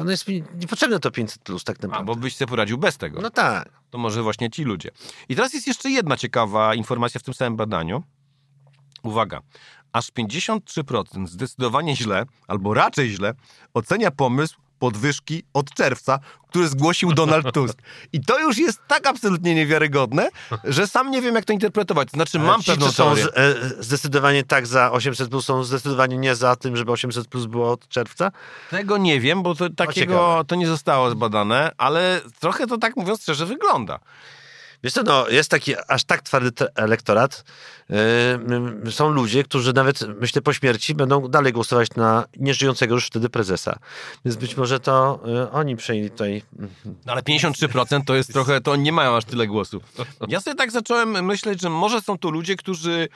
ono 0.00 0.10
jest 0.10 0.28
mi 0.28 0.44
niepotrzebne 0.54 1.00
to 1.00 1.10
500 1.10 1.42
plus 1.42 1.64
tak 1.64 1.76
A, 1.80 1.82
naprawdę. 1.82 2.06
bo 2.06 2.16
byś 2.16 2.36
sobie 2.36 2.48
poradził 2.48 2.78
bez 2.78 2.96
tego. 2.96 3.20
No 3.20 3.30
tak. 3.30 3.68
To 3.90 3.98
może 3.98 4.22
właśnie 4.22 4.50
ci 4.50 4.64
ludzie. 4.64 4.90
I 5.28 5.36
teraz 5.36 5.54
jest 5.54 5.66
jeszcze 5.66 5.90
jedna 5.90 6.16
ciekawa 6.16 6.74
informacja 6.74 7.20
w 7.20 7.22
tym 7.22 7.34
samym 7.34 7.56
badaniu. 7.56 8.02
Uwaga. 9.02 9.40
Aż 9.92 10.12
53% 10.12 11.26
zdecydowanie 11.26 11.96
źle, 11.96 12.26
albo 12.48 12.74
raczej 12.74 13.10
źle, 13.10 13.34
ocenia 13.74 14.10
pomysł 14.10 14.56
podwyżki 14.78 15.42
od 15.54 15.74
czerwca, 15.74 16.18
który 16.48 16.68
zgłosił 16.68 17.12
Donald 17.12 17.54
Tusk. 17.54 17.78
I 18.12 18.20
to 18.20 18.38
już 18.38 18.58
jest 18.58 18.78
tak 18.88 19.06
absolutnie 19.06 19.54
niewiarygodne, 19.54 20.28
że 20.64 20.86
sam 20.86 21.10
nie 21.10 21.22
wiem, 21.22 21.34
jak 21.34 21.44
to 21.44 21.52
interpretować. 21.52 22.10
To 22.10 22.16
znaczy, 22.16 22.38
mam 22.38 22.62
ci, 22.62 22.70
pewną 22.70 22.86
co 22.86 22.92
są 22.92 23.04
teorię. 23.04 23.24
e, 23.34 23.54
zdecydowanie 23.82 24.44
tak 24.44 24.66
za 24.66 24.92
800 24.92 25.28
plus, 25.28 25.44
są 25.44 25.64
zdecydowanie 25.64 26.16
nie 26.16 26.34
za 26.34 26.56
tym, 26.56 26.76
żeby 26.76 26.92
800 26.92 27.28
plus 27.28 27.46
było 27.46 27.72
od 27.72 27.88
czerwca. 27.88 28.32
Tego 28.70 28.96
nie 28.98 29.20
wiem, 29.20 29.42
bo 29.42 29.54
to 29.54 29.70
takiego 29.70 30.44
to 30.46 30.54
nie 30.54 30.66
zostało 30.66 31.10
zbadane, 31.10 31.70
ale 31.78 32.20
trochę 32.40 32.66
to 32.66 32.78
tak 32.78 32.96
mówiąc 32.96 33.22
szczerze 33.22 33.46
wygląda. 33.46 33.98
Wiesz 34.86 34.92
co, 34.92 35.02
no, 35.02 35.28
jest 35.28 35.50
taki 35.50 35.74
aż 35.88 36.04
tak 36.04 36.22
twardy 36.22 36.50
elektorat. 36.74 37.44
Yy, 38.84 38.92
są 38.92 39.08
ludzie, 39.08 39.44
którzy 39.44 39.72
nawet, 39.72 40.00
myślę, 40.20 40.42
po 40.42 40.52
śmierci 40.52 40.94
będą 40.94 41.28
dalej 41.28 41.52
głosować 41.52 41.88
na 41.96 42.24
nieżyjącego 42.36 42.94
już 42.94 43.06
wtedy 43.06 43.28
prezesa. 43.28 43.78
Więc 44.24 44.36
być 44.36 44.56
może 44.56 44.80
to 44.80 45.20
yy, 45.24 45.50
oni 45.50 45.76
przejęli 45.76 46.10
tutaj... 46.10 46.42
No 47.06 47.12
ale 47.12 47.22
53% 47.22 48.04
to 48.04 48.14
jest 48.14 48.32
trochę, 48.32 48.60
to 48.60 48.76
nie 48.76 48.92
mają 48.92 49.16
aż 49.16 49.24
tyle 49.24 49.46
głosów. 49.46 49.82
Ja 50.28 50.40
sobie 50.40 50.56
tak 50.56 50.70
zacząłem 50.70 51.24
myśleć, 51.24 51.60
że 51.60 51.70
może 51.70 52.00
są 52.00 52.18
to 52.18 52.30
ludzie, 52.30 52.56
którzy 52.56 53.08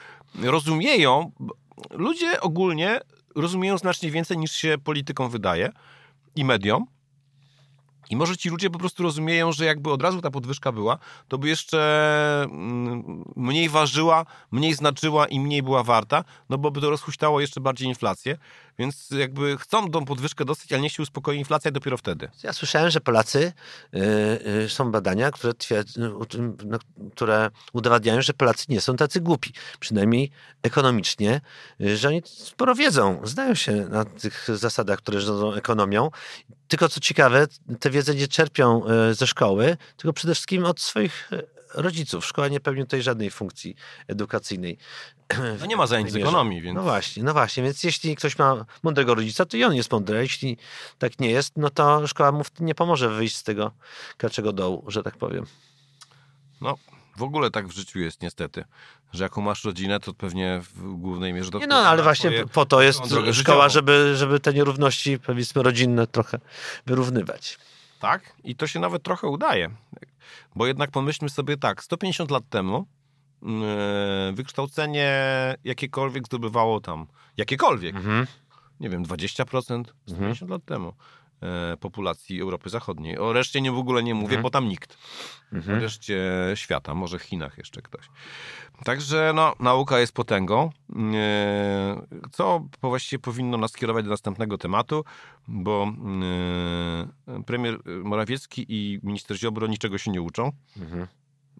rozumieją, 0.43 1.31
ludzie 1.91 2.41
ogólnie 2.41 2.99
rozumieją 3.35 3.77
znacznie 3.77 4.11
więcej 4.11 4.37
niż 4.37 4.51
się 4.51 4.75
politykom 4.83 5.29
wydaje 5.29 5.71
i 6.35 6.45
mediom. 6.45 6.85
I 8.11 8.15
może 8.15 8.37
ci 8.37 8.49
ludzie 8.49 8.69
po 8.69 8.79
prostu 8.79 9.03
rozumieją, 9.03 9.51
że 9.51 9.65
jakby 9.65 9.91
od 9.91 10.01
razu 10.01 10.21
ta 10.21 10.31
podwyżka 10.31 10.71
była, 10.71 10.97
to 11.27 11.37
by 11.37 11.49
jeszcze 11.49 12.41
mm, 12.43 13.23
mniej 13.35 13.69
ważyła, 13.69 14.25
mniej 14.51 14.73
znaczyła 14.73 15.27
i 15.27 15.39
mniej 15.39 15.63
była 15.63 15.83
warta, 15.83 16.23
no 16.49 16.57
bo 16.57 16.71
by 16.71 16.81
to 16.81 16.89
rozhuśtało 16.89 17.41
jeszcze 17.41 17.61
bardziej 17.61 17.87
inflację. 17.87 18.37
Więc 18.79 19.09
jakby 19.09 19.57
chcą 19.57 19.91
tą 19.91 20.05
podwyżkę 20.05 20.45
dostać, 20.45 20.73
ale 20.73 20.81
niech 20.81 20.91
się 20.91 21.03
uspokoi 21.03 21.37
inflacja 21.37 21.71
dopiero 21.71 21.97
wtedy. 21.97 22.29
Ja 22.43 22.53
słyszałem, 22.53 22.89
że 22.89 23.01
Polacy, 23.01 23.53
y, 23.95 23.99
y, 24.65 24.69
są 24.69 24.91
badania, 24.91 25.31
które, 25.31 25.53
twierd- 25.53 25.97
no, 26.65 26.79
które 27.11 27.49
udowadniają, 27.73 28.21
że 28.21 28.33
Polacy 28.33 28.65
nie 28.69 28.81
są 28.81 28.95
tacy 28.95 29.21
głupi. 29.21 29.53
Przynajmniej 29.79 30.31
ekonomicznie, 30.63 31.41
y, 31.81 31.97
że 31.97 32.07
oni 32.07 32.21
sporo 32.25 32.75
wiedzą, 32.75 33.21
znają 33.23 33.55
się 33.55 33.71
na 33.71 34.05
tych 34.05 34.47
zasadach, 34.53 34.97
które 34.97 35.21
rządzą 35.21 35.53
ekonomią. 35.53 36.09
Tylko 36.67 36.89
co 36.89 36.99
ciekawe, 36.99 37.47
tę 37.79 37.89
wiedzę 37.89 38.15
nie 38.15 38.27
czerpią 38.27 38.81
ze 39.11 39.27
szkoły, 39.27 39.77
tylko 39.97 40.13
przede 40.13 40.35
wszystkim 40.35 40.65
od 40.65 40.79
swoich 40.79 41.29
rodziców. 41.73 42.25
Szkoła 42.25 42.47
nie 42.47 42.59
pełni 42.59 42.81
tutaj 42.81 43.01
żadnej 43.01 43.31
funkcji 43.31 43.75
edukacyjnej. 44.07 44.77
No 45.59 45.65
nie 45.65 45.75
ma 45.75 45.87
zajęć 45.87 46.11
z 46.11 46.15
ekonomii, 46.15 46.61
więc... 46.61 46.75
No 46.75 46.83
właśnie, 46.83 47.23
no 47.23 47.33
właśnie, 47.33 47.63
więc 47.63 47.83
jeśli 47.83 48.15
ktoś 48.15 48.37
ma 48.37 48.65
mądrego 48.83 49.15
rodzica, 49.15 49.45
to 49.45 49.57
i 49.57 49.63
on 49.63 49.75
jest 49.75 49.91
mądry, 49.91 50.21
jeśli 50.21 50.57
tak 50.99 51.19
nie 51.19 51.29
jest, 51.29 51.53
no 51.57 51.69
to 51.69 52.07
szkoła 52.07 52.31
mu 52.31 52.43
nie 52.59 52.75
pomoże 52.75 53.09
wyjść 53.09 53.35
z 53.35 53.43
tego 53.43 53.71
kaczego 54.17 54.53
dołu, 54.53 54.83
że 54.87 55.03
tak 55.03 55.17
powiem. 55.17 55.45
No, 56.61 56.77
w 57.17 57.23
ogóle 57.23 57.51
tak 57.51 57.67
w 57.67 57.71
życiu 57.71 57.99
jest 57.99 58.21
niestety, 58.21 58.63
że 59.13 59.23
jaką 59.23 59.41
masz 59.41 59.63
rodzinę, 59.63 59.99
to 59.99 60.13
pewnie 60.13 60.61
w 60.61 60.93
głównej 60.95 61.33
mierze... 61.33 61.51
Nie 61.53 61.67
no, 61.67 61.75
ale 61.75 62.03
właśnie 62.03 62.45
po 62.53 62.65
to 62.65 62.81
jest 62.81 62.99
szkoła, 62.99 63.31
życiową. 63.31 63.69
żeby, 63.69 64.13
żeby 64.15 64.39
te 64.39 64.53
nierówności, 64.53 65.19
powiedzmy, 65.19 65.63
rodzinne 65.63 66.07
trochę 66.07 66.39
wyrównywać. 66.85 67.59
Tak, 67.99 68.35
i 68.43 68.55
to 68.55 68.67
się 68.67 68.79
nawet 68.79 69.03
trochę 69.03 69.27
udaje. 69.27 69.69
Bo 70.55 70.67
jednak 70.67 70.91
pomyślmy 70.91 71.29
sobie 71.29 71.57
tak, 71.57 71.83
150 71.83 72.31
lat 72.31 72.43
temu 72.49 72.85
wykształcenie 74.33 75.11
jakiekolwiek 75.63 76.25
zdobywało 76.25 76.79
tam, 76.79 77.07
jakiekolwiek, 77.37 77.95
Mhm. 77.95 78.27
nie 78.79 78.89
wiem, 78.89 79.03
20%, 79.05 79.83
150 80.07 80.51
lat 80.51 80.65
temu 80.65 80.93
e, 81.41 81.77
populacji 81.77 82.41
Europy 82.41 82.69
Zachodniej. 82.69 83.17
O 83.17 83.33
reszcie 83.33 83.61
nie 83.61 83.71
w 83.71 83.77
ogóle 83.77 84.03
nie 84.03 84.13
mówię, 84.15 84.25
Mhm. 84.25 84.41
bo 84.43 84.49
tam 84.49 84.67
nikt. 84.67 84.97
O 85.77 85.79
reszcie 85.79 86.21
świata, 86.55 86.93
może 86.95 87.19
w 87.19 87.23
Chinach 87.23 87.57
jeszcze 87.57 87.81
ktoś. 87.81 88.05
Także 88.85 89.31
no, 89.35 89.53
nauka 89.59 89.99
jest 89.99 90.13
potęgą, 90.13 90.69
e, 91.13 92.01
co 92.31 92.65
właściwie 92.81 93.19
powinno 93.19 93.57
nas 93.57 93.73
kierować 93.73 94.05
do 94.05 94.11
następnego 94.11 94.57
tematu, 94.57 95.03
bo 95.47 95.87
e, 97.27 97.43
premier 97.43 97.79
Morawiecki 98.03 98.65
i 98.69 98.99
minister 99.03 99.37
Ziobro 99.37 99.67
niczego 99.67 99.97
się 99.97 100.11
nie 100.11 100.21
uczą 100.21 100.51
Mhm. 100.77 101.07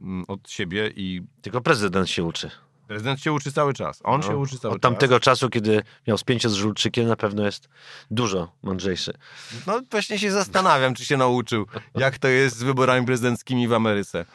Mm, 0.01 0.25
od 0.27 0.49
siebie 0.49 0.91
i 0.95 1.21
Tylko 1.41 1.61
prezydent 1.61 2.09
się 2.09 2.23
uczy. 2.23 2.51
prezydent 2.87 3.19
się 3.21 3.33
uczy 3.33 3.51
cały 3.51 3.73
czas. 3.73 3.99
On 4.03 4.21
się 4.21 4.31
No, 4.31 4.37
uczy 4.37 4.59
cały 4.59 4.73
Od 4.73 4.81
czas. 4.81 4.91
tamtego 4.91 5.19
czasu, 5.19 5.49
kiedy 5.49 5.83
miał 6.07 6.17
spięcie 6.17 6.49
z 6.49 6.53
Żulczykiem, 6.53 7.07
na 7.07 7.15
pewno 7.15 7.45
jest 7.45 7.69
dużo 8.11 8.51
mądrzejszy. 8.63 9.13
No 9.67 9.81
właśnie 9.91 10.19
się 10.19 10.31
zastanawiam, 10.31 10.93
czy 10.93 11.05
się 11.05 11.17
nauczył, 11.17 11.65
jak 11.95 12.17
to 12.17 12.27
jest 12.27 12.57
z 12.57 12.63
wyborami 12.63 13.05
prezydenckimi 13.05 13.67
w 13.67 13.73
Ameryce. 13.73 14.25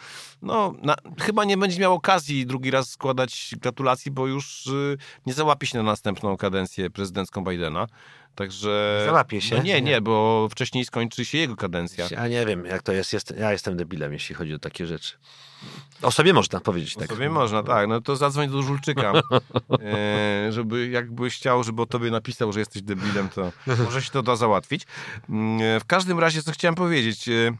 No, 0.43 0.75
na, 0.83 0.97
chyba 1.21 1.45
nie 1.45 1.57
będzie 1.57 1.81
miał 1.81 1.95
okazji 1.95 2.47
drugi 2.47 2.71
raz 2.71 2.91
składać 2.91 3.55
gratulacji, 3.61 4.11
bo 4.11 4.27
już 4.27 4.67
y, 4.67 4.97
nie 5.27 5.35
załapie 5.35 5.67
się 5.67 5.79
na 5.79 5.85
następną 5.85 6.37
kadencję 6.37 6.91
prezydencką 6.91 7.45
Bidena. 7.45 7.87
Także. 8.37 9.03
Załapie 9.07 9.41
się? 9.41 9.57
No 9.57 9.63
nie, 9.63 9.83
Nie. 9.83 10.01
bo 10.01 10.49
wcześniej 10.51 10.85
skończy 10.85 11.25
się 11.25 11.39
jego 11.39 11.57
kadencja. 11.57 12.07
Ja 12.11 12.29
nie 12.29 12.47
wiem, 12.47 12.65
jak 12.65 12.83
to 12.83 12.93
jest. 12.93 13.13
jest. 13.13 13.35
Ja 13.39 13.53
jestem 13.53 13.77
debilem, 13.77 14.13
jeśli 14.13 14.35
chodzi 14.35 14.55
o 14.55 14.59
takie 14.59 14.87
rzeczy. 14.87 15.17
O 16.03 16.11
sobie 16.11 16.33
można 16.33 16.61
powiedzieć 16.61 16.95
Tak. 16.95 17.03
tak. 17.03 17.17
Sobie 17.17 17.31
można, 17.31 17.63
tak. 17.63 17.89
No 17.89 18.01
to 18.01 18.17
zadzwoń 18.17 18.49
do 18.51 18.63
Żulczyka, 18.63 19.13
e, 19.83 20.53
żeby 20.53 20.89
jakbyś 20.89 21.37
chciał, 21.37 21.65
żeby 21.65 21.83
o 21.83 21.87
tobie 21.87 22.11
napisał, 22.11 22.53
że 22.53 22.61
jesteś 22.61 22.83
debilem, 22.83 23.29
to 23.29 23.53
może 23.85 24.03
się 24.03 24.11
to 24.11 24.23
da 24.23 24.37
załatwić. 24.37 24.87
Mm, 25.29 25.77
e, 25.77 25.81
W 25.81 25.85
każdym 25.85 26.19
razie, 26.19 26.43
co 26.43 26.53
chciałem 26.53 26.75
powiedzieć... 26.75 27.29
E, 27.29 27.53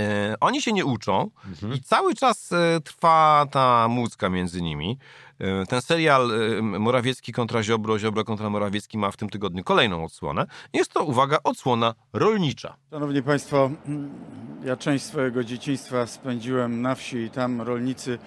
e, 0.00 0.34
oni 0.40 0.62
się 0.62 0.72
nie 0.72 0.84
uczą 0.84 1.30
i 1.74 1.80
cały 1.82 2.14
czas 2.14 2.50
trwa 2.84 3.46
ta 3.50 3.88
mucka 3.88 4.28
między 4.28 4.62
nimi. 4.62 4.98
E, 5.38 5.66
Ten 5.66 5.80
serial 5.82 6.30
e, 6.30 6.62
Morawiecki 6.62 7.32
kontra 7.32 7.62
Ziobro, 7.62 7.98
Ziobro 7.98 8.24
kontra 8.24 8.50
Morawiecki 8.50 8.98
ma 8.98 9.10
w 9.10 9.16
tym 9.16 9.28
tygodniu 9.28 9.64
kolejną 9.64 10.04
odsłonę. 10.04 10.46
Jest 10.72 10.92
to, 10.92 11.04
uwaga, 11.04 11.38
odsłona 11.44 11.94
rolnicza. 12.12 12.76
Szanowni 12.90 13.22
Państwo, 13.22 13.70
ja 14.64 14.76
część 14.76 15.04
swojego 15.04 15.44
dzieciństwa 15.44 16.06
spędziłem 16.06 16.82
na 16.82 16.94
wsi 16.94 17.16
i 17.16 17.30
tam 17.30 17.62
rolnicy 17.62 18.18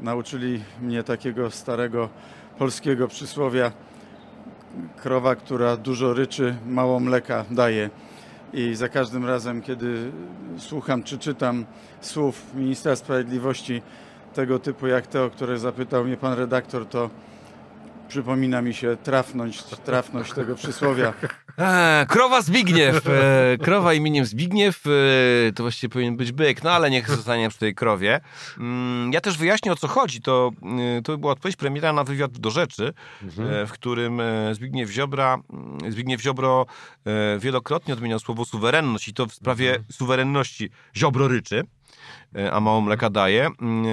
nauczyli 0.00 0.62
mnie 0.80 1.02
takiego 1.02 1.50
starego 1.50 2.08
polskiego 2.58 3.08
przysłowia 3.08 3.72
krowa, 4.96 5.36
która 5.36 5.76
dużo 5.76 6.14
ryczy, 6.14 6.56
mało 6.66 7.00
mleka 7.00 7.44
daje. 7.50 7.90
I 8.52 8.74
za 8.74 8.88
każdym 8.88 9.26
razem, 9.26 9.62
kiedy 9.62 10.12
słucham 10.58 11.02
czy 11.02 11.18
czytam 11.18 11.66
słów 12.00 12.54
ministra 12.54 12.96
sprawiedliwości 12.96 13.82
tego 14.34 14.58
typu 14.58 14.86
jak 14.86 15.06
te, 15.06 15.22
o 15.22 15.30
które 15.30 15.58
zapytał 15.58 16.04
mnie 16.04 16.16
pan 16.16 16.32
redaktor, 16.32 16.86
to 16.86 17.10
przypomina 18.08 18.62
mi 18.62 18.74
się 18.74 18.96
trafność, 19.02 19.64
trafność 19.64 20.32
tego 20.32 20.54
przysłowia. 20.54 21.12
Eee, 21.58 22.06
krowa 22.06 22.42
Zbigniew. 22.42 23.06
E, 23.06 23.58
krowa 23.58 23.94
imieniem 23.94 24.24
Zbigniew. 24.24 24.82
E, 24.86 25.52
to 25.52 25.62
właściwie 25.62 25.92
powinien 25.92 26.16
być 26.16 26.32
byk, 26.32 26.62
no 26.62 26.70
ale 26.70 26.90
niech 26.90 27.10
zostanie 27.10 27.48
przy 27.48 27.58
tej 27.58 27.74
krowie. 27.74 28.20
Mm, 28.58 29.12
ja 29.12 29.20
też 29.20 29.38
wyjaśnię 29.38 29.72
o 29.72 29.76
co 29.76 29.88
chodzi. 29.88 30.20
To, 30.20 30.50
y, 30.98 31.02
to 31.02 31.18
była 31.18 31.32
odpowiedź 31.32 31.56
premiera 31.56 31.92
na 31.92 32.04
wywiad 32.04 32.38
do 32.38 32.50
rzeczy, 32.50 32.92
e, 33.22 33.66
w 33.66 33.72
którym 33.72 34.20
e, 34.20 34.54
Zbigniew 34.54 34.90
Ziobra, 34.90 35.38
mm, 35.52 35.92
Zbigniew 35.92 36.22
Ziobro 36.22 36.66
e, 37.06 37.38
wielokrotnie 37.38 37.94
odmieniał 37.94 38.18
słowo 38.18 38.44
suwerenność 38.44 39.08
i 39.08 39.14
to 39.14 39.26
w 39.26 39.34
sprawie 39.34 39.78
suwerenności 39.90 40.70
Ziobro 40.96 41.28
ryczy. 41.28 41.64
E, 42.36 42.52
A 42.52 42.60
mało 42.60 42.80
mleka 42.80 43.10
daje. 43.10 43.48
Mm, 43.60 43.86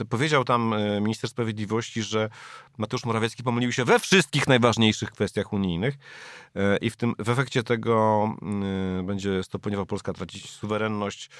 e, 0.00 0.04
Powiedział 0.08 0.44
tam 0.44 0.74
e, 0.74 1.00
minister 1.00 1.30
sprawiedliwości, 1.30 2.02
że 2.02 2.30
Mateusz 2.78 3.04
Morawiecki 3.04 3.42
pomylił 3.42 3.72
się 3.72 3.84
we 3.84 3.98
wszystkich 3.98 4.48
najważniejszych 4.48 5.10
kwestiach 5.10 5.52
unijnych. 5.52 5.98
I 6.80 6.90
w, 6.90 6.96
tym, 6.96 7.14
w 7.18 7.28
efekcie 7.28 7.62
tego 7.62 8.24
mm, 8.42 9.06
będzie 9.06 9.42
stopniowo 9.42 9.86
Polska 9.86 10.12
tracić 10.12 10.50
suwerenność, 10.50 11.30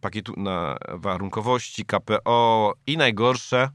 pakietu 0.00 0.34
na 0.36 0.78
warunkowości, 0.88 1.84
KPO 1.84 2.74
i 2.86 2.96
najgorsze 2.96 3.68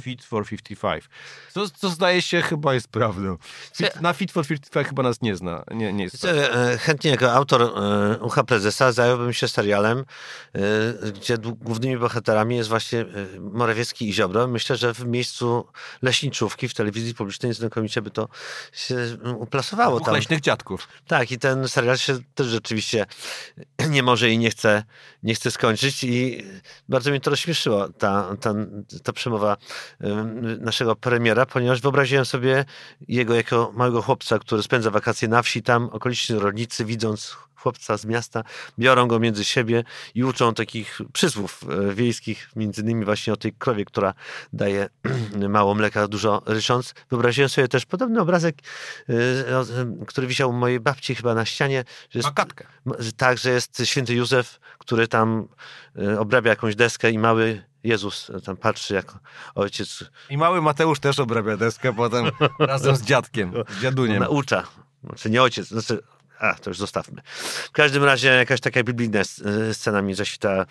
Fit 0.00 0.24
for 0.24 0.46
55. 0.46 1.04
Co, 1.52 1.68
co 1.68 1.88
zdaje 1.88 2.22
się 2.22 2.42
chyba 2.42 2.74
jest 2.74 2.88
prawdą. 2.88 3.36
Fit, 3.76 4.00
na 4.00 4.12
Fit 4.12 4.32
for 4.32 4.46
55 4.46 4.88
chyba 4.88 5.02
nas 5.02 5.22
nie 5.22 5.36
zna. 5.36 5.64
Nie, 5.70 5.92
nie 5.92 6.04
jest 6.04 6.26
Wiecie, 6.26 6.54
e, 6.72 6.78
Chętnie 6.78 7.10
jako 7.10 7.32
autor 7.32 7.62
e, 7.62 8.18
Ucha 8.18 8.44
Prezesa 8.44 8.92
zająłbym 8.92 9.32
się 9.32 9.48
serialem, 9.48 10.04
e, 10.52 10.60
gdzie 11.12 11.38
głównymi 11.38 11.98
bohaterami 11.98 12.56
jest 12.56 12.68
właśnie 12.68 13.00
e, 13.00 13.06
Morawiecki 13.40 14.08
i 14.08 14.12
Ziobro. 14.12 14.46
Myślę, 14.48 14.76
że 14.76 14.94
w 14.94 15.06
miejscu 15.06 15.66
leśniczówki 16.02 16.68
w 16.68 16.74
telewizji 16.74 17.14
publicznej 17.14 17.54
znakomicie 17.54 18.02
by 18.02 18.10
to 18.10 18.28
się 18.72 18.94
mm, 18.94 19.36
uplasowało 19.36 19.96
Dwóch 19.96 20.06
tam. 20.06 20.14
leśnych 20.14 20.40
dziadków. 20.40 20.88
Tak, 21.06 21.32
i 21.32 21.38
ten 21.38 21.68
serial 21.68 21.98
się 21.98 22.18
też 22.34 22.46
rzeczywiście 22.46 23.06
nie 23.88 24.02
może 24.02 24.30
i 24.34 24.38
nie 24.38 24.50
chce, 24.50 24.84
nie 25.22 25.34
chce 25.34 25.50
skończyć. 25.50 26.04
I 26.04 26.42
bardzo 26.88 27.10
mnie 27.10 27.20
to 27.20 27.30
rozśmieszyło, 27.30 27.88
ta, 27.88 28.36
ta, 28.40 28.54
ta 29.02 29.12
przemowa 29.12 29.56
em, 30.00 30.62
naszego 30.64 30.96
premiera, 30.96 31.46
ponieważ 31.46 31.80
wyobraziłem 31.80 32.24
sobie 32.24 32.64
jego 33.08 33.34
jako 33.34 33.72
małego 33.74 34.02
chłopca, 34.02 34.38
który 34.38 34.62
spędza 34.62 34.90
wakacje 34.90 35.28
na 35.28 35.42
wsi, 35.42 35.62
tam 35.62 35.88
okoliczni 35.92 36.38
rolnicy 36.38 36.84
widząc 36.84 37.36
chłopca 37.64 37.96
z 37.98 38.04
miasta, 38.04 38.44
biorą 38.78 39.08
go 39.08 39.20
między 39.20 39.44
siebie 39.44 39.84
i 40.14 40.24
uczą 40.24 40.54
takich 40.54 40.98
przysłów 41.12 41.60
e, 41.62 41.94
wiejskich, 41.94 42.50
między 42.56 42.82
innymi 42.82 43.04
właśnie 43.04 43.32
o 43.32 43.36
tej 43.36 43.52
krowie, 43.52 43.84
która 43.84 44.14
daje 44.52 44.88
mało 45.48 45.74
mleka, 45.74 46.08
dużo 46.08 46.42
rycząc. 46.46 46.94
Wyobraziłem 47.10 47.48
sobie 47.48 47.68
też 47.68 47.86
podobny 47.86 48.20
obrazek, 48.20 48.56
e, 49.08 49.14
który 50.06 50.26
wisiał 50.26 50.50
u 50.50 50.52
mojej 50.52 50.80
babci 50.80 51.14
chyba 51.14 51.34
na 51.34 51.44
ścianie, 51.44 51.84
że 52.10 52.18
jest, 52.18 52.28
Makatkę. 52.28 52.66
tak, 53.16 53.38
że 53.38 53.50
jest 53.50 53.82
święty 53.84 54.14
Józef, 54.14 54.60
który 54.78 55.08
tam 55.08 55.48
e, 55.98 56.20
obrabia 56.20 56.50
jakąś 56.50 56.76
deskę 56.76 57.10
i 57.10 57.18
mały 57.18 57.62
Jezus 57.84 58.30
tam 58.44 58.56
patrzy 58.56 58.94
jak 58.94 59.12
ojciec 59.54 60.04
I 60.30 60.38
mały 60.38 60.62
Mateusz 60.62 61.00
też 61.00 61.18
obrabia 61.18 61.56
deskę 61.56 61.94
potem 61.96 62.30
razem 62.58 62.96
z 62.96 63.02
dziadkiem, 63.02 63.52
z 63.68 63.82
dziaduniem. 63.82 64.20
naucza. 64.22 64.64
Znaczy 65.04 65.30
nie 65.30 65.42
ojciec, 65.42 65.68
znaczy, 65.68 66.02
a 66.38 66.54
to 66.54 66.70
już 66.70 66.78
zostawmy. 66.78 67.22
W 67.64 67.70
każdym 67.70 68.04
razie 68.04 68.28
jakaś 68.28 68.60
taka 68.60 68.82
biblijna 68.82 69.20
s- 69.20 69.42
scena 69.72 70.02
mi 70.02 70.14
zaświtała 70.14 70.66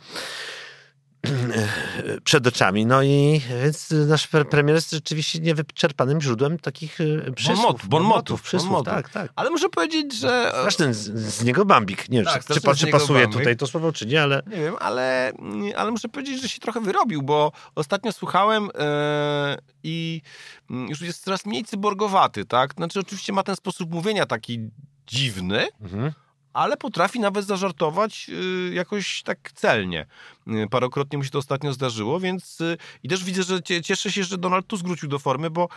przed 2.23 2.47
oczami. 2.47 2.85
No 2.85 3.03
i 3.03 3.41
więc 3.63 3.91
nasz 3.91 4.27
pre- 4.27 4.45
premier 4.45 4.75
jest 4.75 4.91
rzeczywiście 4.91 5.39
niewyczerpanym 5.39 6.21
źródłem 6.21 6.59
takich 6.59 6.97
e, 7.01 7.31
przysłów. 7.31 7.57
Bonmotów, 7.57 7.89
bonmotów, 7.89 8.41
przysłów, 8.41 8.69
bonmotów. 8.71 8.93
tak, 8.93 9.09
tak. 9.09 9.31
Ale 9.35 9.49
muszę 9.49 9.69
powiedzieć, 9.69 10.13
że... 10.19 10.47
Straszny 10.49 10.93
z, 10.93 10.99
z 11.35 11.43
niego 11.43 11.65
bambik. 11.65 12.09
Nie 12.09 12.17
wiem, 12.17 12.25
Tak, 12.25 12.45
czy, 12.45 12.53
czy, 12.53 12.75
czy 12.75 12.85
niego 12.85 12.97
pasuje 12.99 13.19
bambik. 13.21 13.39
tutaj 13.39 13.57
to 13.57 13.67
słowo, 13.67 13.91
czy 13.91 14.05
nie, 14.05 14.21
ale 14.23 14.41
Nie 14.47 14.57
wiem, 14.57 14.75
ale, 14.79 15.31
ale 15.75 15.91
muszę 15.91 16.09
powiedzieć, 16.09 16.41
że 16.41 16.49
się 16.49 16.59
trochę 16.59 16.81
wyrobił, 16.81 17.21
bo 17.21 17.51
ostatnio 17.75 18.11
słuchałem 18.11 18.69
e, 18.79 19.57
i 19.83 20.21
mm, 20.69 20.87
już 20.89 21.01
jest 21.01 21.23
coraz 21.23 21.45
mniej 21.45 21.63
cyborgowaty, 21.65 22.45
tak? 22.45 22.73
Znaczy 22.73 22.99
oczywiście 22.99 23.33
ma 23.33 23.43
ten 23.43 23.55
sposób 23.55 23.91
mówienia 23.91 24.25
taki 24.25 24.59
dziwny, 25.07 25.67
Mhm. 25.81 26.11
ale 26.53 26.77
potrafi 26.77 27.19
nawet 27.19 27.45
zażartować 27.45 28.29
y, 28.69 28.73
jakoś 28.73 29.23
tak 29.23 29.51
celnie. 29.55 30.05
Y, 30.47 30.67
Parokrotnie 30.71 31.17
mu 31.17 31.23
się 31.23 31.29
to 31.29 31.39
ostatnio 31.39 31.73
zdarzyło, 31.73 32.19
więc 32.19 32.61
y, 32.61 32.77
i 33.03 33.09
też 33.09 33.23
widzę, 33.23 33.43
że 33.43 33.61
cie- 33.63 33.81
cieszę 33.81 34.11
się, 34.11 34.23
że 34.23 34.37
Donald 34.37 34.67
Tusk 34.67 34.85
wrócił 34.85 35.09
do 35.09 35.19
formy, 35.19 35.49
bo, 35.49 35.67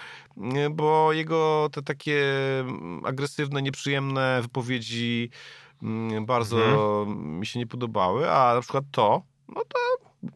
bo 0.70 1.12
jego 1.12 1.68
te 1.72 1.82
takie 1.82 2.20
mm, 2.60 3.04
agresywne, 3.04 3.62
nieprzyjemne 3.62 4.38
wypowiedzi 4.42 5.30
mm, 5.82 6.26
bardzo 6.26 6.56
mi 7.08 7.46
się 7.46 7.58
nie 7.58 7.66
podobały, 7.66 8.30
a 8.30 8.54
na 8.54 8.60
przykład 8.60 8.84
to, 8.90 9.22
no 9.48 9.62
to 9.68 9.78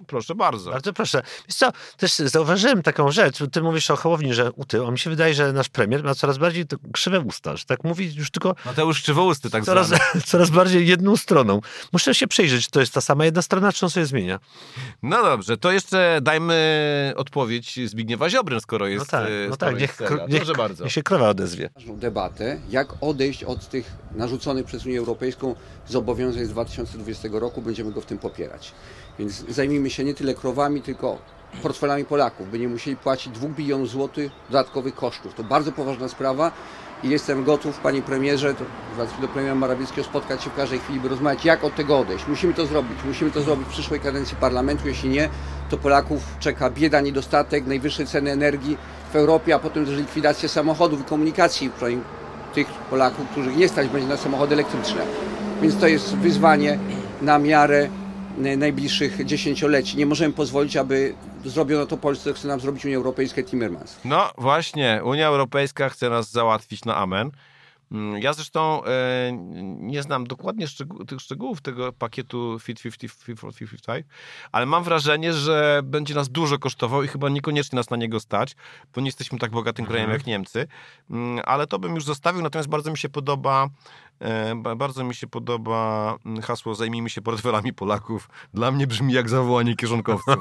proszę 0.07 0.35
bardzo. 0.35 0.71
bardzo 0.71 0.93
proszę. 0.93 1.23
Wiesz 1.49 1.57
co, 1.57 1.73
też 1.97 2.14
zauważyłem 2.16 2.83
taką 2.83 3.11
rzecz, 3.11 3.38
ty 3.53 3.62
mówisz 3.62 3.90
o 3.90 3.97
Hołowni, 3.97 4.35
że 4.35 4.53
utył, 4.53 4.87
a 4.87 4.90
mi 4.90 4.99
się 4.99 5.11
wydaje, 5.11 5.35
że 5.35 5.53
nasz 5.53 5.69
premier 5.69 6.05
ma 6.05 6.14
coraz 6.14 6.38
bardziej 6.38 6.64
krzywe 6.93 7.21
usta, 7.21 7.57
że 7.57 7.64
tak 7.64 7.85
mówi 7.85 8.14
już 8.14 8.31
tylko 8.31 8.55
Mateusz 8.66 9.03
Krzywousty 9.03 9.51
tak 9.51 9.64
coraz, 9.64 9.87
zwany. 9.87 10.03
coraz 10.27 10.51
bardziej 10.51 10.87
jedną 10.87 11.16
stroną. 11.16 11.61
Muszę 11.93 12.14
się 12.14 12.27
przyjrzeć, 12.29 12.64
czy 12.64 12.71
to 12.71 12.81
jest 12.81 12.93
ta 12.95 13.01
sama 13.01 13.25
jedna 13.25 13.43
strona, 13.43 13.73
czy 13.73 13.87
on 13.87 13.90
sobie 13.90 14.07
zmienia. 14.07 14.38
No 15.03 15.23
dobrze, 15.23 15.57
to 15.57 15.73
jeszcze 15.73 16.19
dajmy 16.23 17.12
odpowiedź 17.16 17.79
Zbigniewa 17.87 18.31
Ziobry, 18.31 18.61
skoro 18.61 18.87
jest 18.87 19.12
No 19.12 19.19
tak, 19.19 19.29
y, 19.31 19.47
no 19.51 19.57
tak, 19.57 19.81
jest 19.81 20.01
niech, 20.01 20.09
seria. 20.09 20.27
niech, 20.27 20.43
Proszę 20.45 20.59
bardzo. 20.59 20.85
niech 20.85 20.93
się 20.93 21.03
krowa 21.03 21.29
odezwie. 21.29 21.71
ważną 21.75 21.97
debatę, 21.97 22.61
jak 22.71 22.88
odejść 23.01 23.45
od 23.45 23.69
tych 23.69 23.93
narzuconych 24.14 24.64
przez 24.66 24.87
Unię 24.87 24.99
Europejską 24.99 25.55
zobowiązań 25.88 26.45
z 26.45 26.49
2020 26.49 27.29
roku. 27.33 27.62
Będziemy 27.62 27.93
go 27.93 28.01
w 28.01 28.07
tym 28.07 28.19
popierać. 28.19 28.73
Więc 29.20 29.44
zajmijmy 29.48 29.90
się 29.90 30.04
nie 30.04 30.14
tyle 30.14 30.35
krowami, 30.35 30.83
tylko 30.83 31.18
portfelami 31.62 32.04
Polaków, 32.04 32.50
by 32.50 32.59
nie 32.59 32.68
musieli 32.68 32.96
płacić 32.96 33.33
2 33.33 33.48
bilionów 33.48 33.88
złotych 33.88 34.33
dodatkowych 34.50 34.94
kosztów. 34.94 35.35
To 35.35 35.44
bardzo 35.44 35.72
poważna 35.72 36.09
sprawa 36.09 36.52
i 37.04 37.09
jestem 37.09 37.44
gotów, 37.44 37.78
panie 37.78 38.02
premierze, 38.02 38.54
do 39.20 39.28
premiera 39.28 39.54
Morawieckiego 39.54 40.04
spotkać 40.04 40.42
się 40.42 40.50
w 40.50 40.56
każdej 40.56 40.78
chwili, 40.78 41.00
by 41.00 41.09
rozmawiać, 41.09 41.44
jak 41.44 41.64
od 41.64 41.74
tego 41.74 41.98
odejść. 41.98 42.26
Musimy 42.28 42.54
to 42.54 42.66
zrobić. 42.66 42.98
Musimy 43.04 43.30
to 43.30 43.42
zrobić 43.42 43.68
w 43.68 43.70
przyszłej 43.70 44.00
kadencji 44.00 44.37
parlamentu. 44.37 44.88
Jeśli 44.88 45.09
nie, 45.09 45.28
to 45.70 45.76
Polaków 45.76 46.22
czeka 46.38 46.70
bieda, 46.70 47.00
niedostatek, 47.00 47.66
najwyższe 47.66 48.06
ceny 48.06 48.30
energii 48.30 48.78
w 49.12 49.16
Europie, 49.16 49.54
a 49.54 49.59
potem 49.59 49.87
też 49.87 49.96
likwidacja 49.96 50.48
samochodów 50.48 51.00
i 51.00 51.04
komunikacji, 51.04 51.70
tych 52.54 52.66
Polaków, 52.66 53.28
których 53.28 53.56
nie 53.56 53.68
stać 53.68 53.88
będzie 53.88 54.09
na 54.09 54.16
samochody 54.16 54.54
elektryczne. 54.54 55.00
Więc 55.62 55.76
to 55.76 55.87
jest 55.87 56.16
wyzwanie 56.16 56.78
na 57.22 57.38
miarę 57.38 57.88
najbliższych 58.38 59.25
dziesięcioleci. 59.27 59.97
Nie 59.97 60.07
możemy 60.07 60.35
pozwolić, 60.35 60.77
aby 60.77 61.14
zrobiono 61.45 61.87
to 61.87 61.97
Polsce, 61.97 62.25
co 62.31 62.37
chce 62.38 62.49
nam 62.49 62.61
zrobić 62.61 62.85
Unia 62.85 62.97
Europejska 62.97 63.43
Timmermans. 63.43 63.97
No 64.05 64.31
właśnie, 64.38 65.01
Unia 65.05 65.27
Europejska 65.27 65.88
chce 65.88 66.11
nas 66.11 66.31
załatwić 66.31 66.85
na 66.85 66.97
amen. 66.97 67.31
Mm, 67.93 68.19
Ja 68.23 68.33
zresztą 68.33 68.85
e, 68.85 68.90
nie 69.81 70.03
znam 70.03 70.27
dokładnie 70.27 70.69
szczegół, 70.69 71.05
tych 71.05 71.21
szczegółów 71.21 71.61
tego 71.61 71.93
pakietu 71.93 72.59
Fit 72.61 72.83
50, 72.83 73.12
Fit 73.25 73.40
for 73.40 73.55
55, 73.55 74.07
ale 74.53 74.66
mam 74.66 74.85
wrażenie, 74.85 75.33
że 75.33 75.81
będzie 75.85 76.14
nas 76.14 76.29
dużo 76.29 76.59
kosztował 76.59 77.03
i 77.03 77.09
chyba 77.09 77.29
niekoniecznie 77.29 77.77
nas 77.77 77.90
na 77.90 77.97
niego 77.97 78.21
stać, 78.21 78.57
bo 78.95 79.01
nie 79.01 79.09
jesteśmy 79.09 79.38
tak 79.38 79.51
bogatym 79.51 79.87
krajem 79.87 80.11
jak 80.11 80.27
Niemcy, 80.27 80.66
Mm, 81.11 81.40
ale 81.45 81.66
to 81.66 81.79
bym 81.79 81.95
już 81.95 82.05
zostawił, 82.05 82.43
natomiast 82.43 82.69
bardzo 82.69 82.90
mi 82.90 82.99
się 82.99 83.09
podoba 83.09 83.66
ba- 83.66 83.75
bardzo 84.76 85.04
mi 85.04 85.14
się 85.14 85.26
podoba 85.26 86.16
hasło 86.42 86.74
zajmijmy 86.74 87.11
się 87.11 87.22
portfelami 87.22 87.72
Polaków. 87.72 88.28
Dla 88.54 88.70
mnie 88.72 88.87
brzmi 88.87 89.12
jak 89.12 89.28
zawołanie 89.28 89.76
kieszonkowców. 89.76 90.35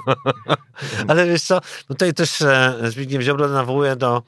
Ale 1.08 1.26
wiesz 1.28 1.42
co, 1.44 1.62
tutaj 1.88 2.14
też 2.14 2.42
e, 2.42 2.76
Zbigniew 2.84 3.22
Ziobro 3.22 3.48
nawołuje 3.48 3.96
do 3.96 4.24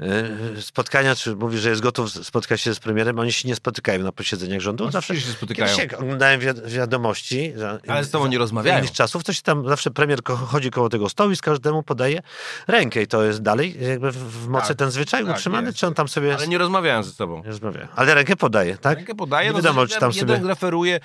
e, 0.00 0.62
spotkania, 0.62 1.14
czy 1.14 1.36
mówi, 1.36 1.58
że 1.58 1.70
jest 1.70 1.82
gotów 1.82 2.10
spotkać 2.10 2.60
się 2.60 2.74
z 2.74 2.80
premierem. 2.80 3.18
Oni 3.18 3.32
się 3.32 3.48
nie 3.48 3.54
spotykają 3.54 4.02
na 4.02 4.12
posiedzeniach 4.12 4.60
rządu. 4.60 4.88
Oczywiście 4.98 5.28
się 5.28 5.32
spotykają. 5.36 5.76
Kiedyś 5.76 5.92
jak 5.92 6.00
oglądałem 6.02 6.40
wi- 6.40 6.46
wiadomości. 6.66 7.52
Że, 7.56 7.78
Ale 7.88 8.04
z 8.04 8.10
tobą 8.10 8.26
nie 8.26 8.32
za 8.36 8.38
rozmawiają. 8.38 8.78
innych 8.78 8.92
czasów, 8.92 9.24
to 9.24 9.32
się 9.32 9.42
tam 9.42 9.68
zawsze 9.68 9.90
premier 9.90 10.22
ko- 10.22 10.36
chodzi 10.36 10.70
koło 10.70 10.88
tego 10.88 11.08
stołu 11.08 11.30
i 11.30 11.36
z 11.36 11.40
każdemu 11.40 11.82
podaje 11.82 12.22
rękę. 12.66 13.02
I 13.02 13.06
to 13.06 13.24
jest 13.24 13.42
dalej 13.42 13.76
jakby 13.88 14.10
w, 14.12 14.48
mocy 14.48 14.68
Tak, 14.68 14.76
ten 14.76 14.90
zwyczaj 14.90 15.24
tak, 15.26 15.34
utrzymany, 15.36 15.66
jest. 15.66 15.78
czy 15.78 15.86
on 15.86 15.94
tam 15.94 16.08
sobie... 16.08 16.34
Ale 16.34 16.48
nie 16.48 16.58
rozmawiają 16.58 17.02
ze 17.02 17.10
sobą. 17.10 17.36
nie 17.36 17.50
rozmawia. 17.50 17.88
Ale 17.96 18.14
rękę 18.14 18.36
podaje, 18.36 18.76
tak? 18.78 18.93
Rękę 18.94 19.14
podaje, 19.14 19.46
Nie 19.48 19.52
no 19.52 19.58
wiadomo, 19.58 19.86
czy 19.86 20.00
tam 20.00 20.10
jeden 20.14 20.36
sobie... 20.36 20.48
referuje, 20.48 21.00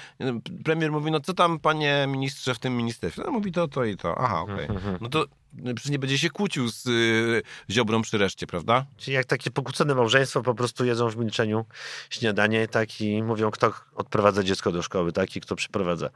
premier 0.65 0.91
mówi, 0.91 1.12
no 1.12 1.19
co 1.19 1.34
tam 1.34 1.60
panie 1.60 2.06
ministrze 2.08 2.54
w 2.56 2.60
tym 2.60 2.78
ministerstwie? 2.78 3.23
No 3.25 3.32
mówi 3.32 3.52
to, 3.52 3.67
to 3.67 3.86
i 3.86 3.97
to. 3.97 4.17
Aha, 4.17 4.41
okej. 4.41 4.65
Mhm, 4.65 4.97
No 5.02 5.10
to 5.10 5.23
y, 5.23 5.73
przecież 5.75 5.91
nie 5.91 5.99
będzie 5.99 6.17
się 6.17 6.30
kłócił 6.30 6.67
z 6.69 6.88
y, 6.88 7.41
Ziobrą 7.69 8.02
przy 8.02 8.17
reszcie, 8.17 8.47
prawda? 8.47 8.86
Czyli 8.97 9.15
jak 9.15 9.25
takie 9.25 9.52
pokłócone 9.52 9.95
małżeństwo 9.95 10.41
po 10.43 10.56
prostu 10.56 10.86
jedzą 10.86 11.10
w 11.10 11.17
milczeniu 11.17 11.65
śniadanie 12.10 12.67
tak 12.67 13.02
i 13.02 13.23
mówią, 13.23 13.52
kto 13.52 13.73
odprowadza 13.95 14.43
dziecko 14.43 14.71
do 14.71 14.82
szkoły, 14.82 15.12
tak? 15.12 15.36
I 15.36 15.41
kto 15.41 15.56
przyprowadza. 15.56 16.10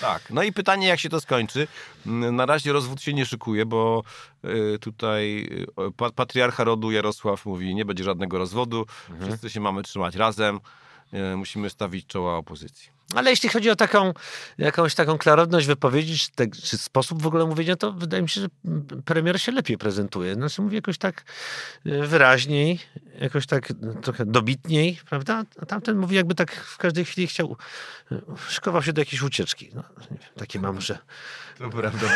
Tak. 0.00 0.22
No 0.30 0.42
i 0.42 0.52
pytanie, 0.52 0.86
jak 0.88 1.00
się 1.00 1.08
to 1.08 1.20
skończy. 1.20 1.68
Na 2.06 2.46
razie 2.46 2.72
rozwód 2.72 3.00
się 3.02 3.12
nie 3.12 3.26
szykuje, 3.26 3.66
bo 3.66 4.02
y, 4.44 4.78
tutaj 4.78 5.48
y, 5.88 5.92
pa- 5.96 6.10
patriarcha 6.10 6.64
rodu 6.64 6.90
Jarosław 6.90 7.46
mówi, 7.46 7.74
nie 7.74 7.84
będzie 7.84 8.04
żadnego 8.04 8.38
rozwodu, 8.38 8.86
Mhm. 9.10 9.28
wszyscy 9.30 9.50
się 9.50 9.60
mamy 9.60 9.82
trzymać 9.82 10.14
razem, 10.16 10.60
musimy 11.36 11.70
stawić 11.70 12.06
czoła 12.06 12.36
opozycji. 12.36 12.96
Ale 13.14 13.30
jeśli 13.30 13.48
chodzi 13.48 13.70
o 13.70 13.76
taką, 13.76 14.12
jakąś 14.58 14.94
taką 14.94 15.18
klarowność 15.18 15.66
wypowiedzi, 15.66 16.18
czy, 16.18 16.30
te, 16.30 16.46
czy 16.48 16.78
sposób 16.78 17.22
w 17.22 17.26
ogóle 17.26 17.46
mówienia, 17.46 17.76
to 17.76 17.92
wydaje 17.92 18.22
mi 18.22 18.28
się, 18.28 18.40
że 18.40 18.48
premier 19.04 19.40
się 19.40 19.52
lepiej 19.52 19.78
prezentuje. 19.78 20.34
Znaczy 20.34 20.62
mówi 20.62 20.76
jakoś 20.76 20.98
tak 20.98 21.24
e, 21.86 22.06
wyraźniej, 22.06 22.80
jakoś 23.20 23.46
tak 23.46 23.72
no, 23.80 23.94
trochę 23.94 24.26
dobitniej, 24.26 24.98
prawda? 25.08 25.44
A 25.62 25.66
tamten 25.66 25.98
mówi 25.98 26.16
jakby 26.16 26.34
tak 26.34 26.54
w 26.54 26.78
każdej 26.78 27.04
chwili 27.04 27.26
chciał, 27.26 27.56
e, 28.12 28.20
szykował 28.48 28.82
się 28.82 28.92
do 28.92 29.00
jakiejś 29.00 29.22
ucieczki. 29.22 29.70
No, 29.74 29.82
takie 30.36 30.60
mam, 30.60 30.80
że... 30.80 30.98
To 31.58 31.70
prawda. 31.70 32.06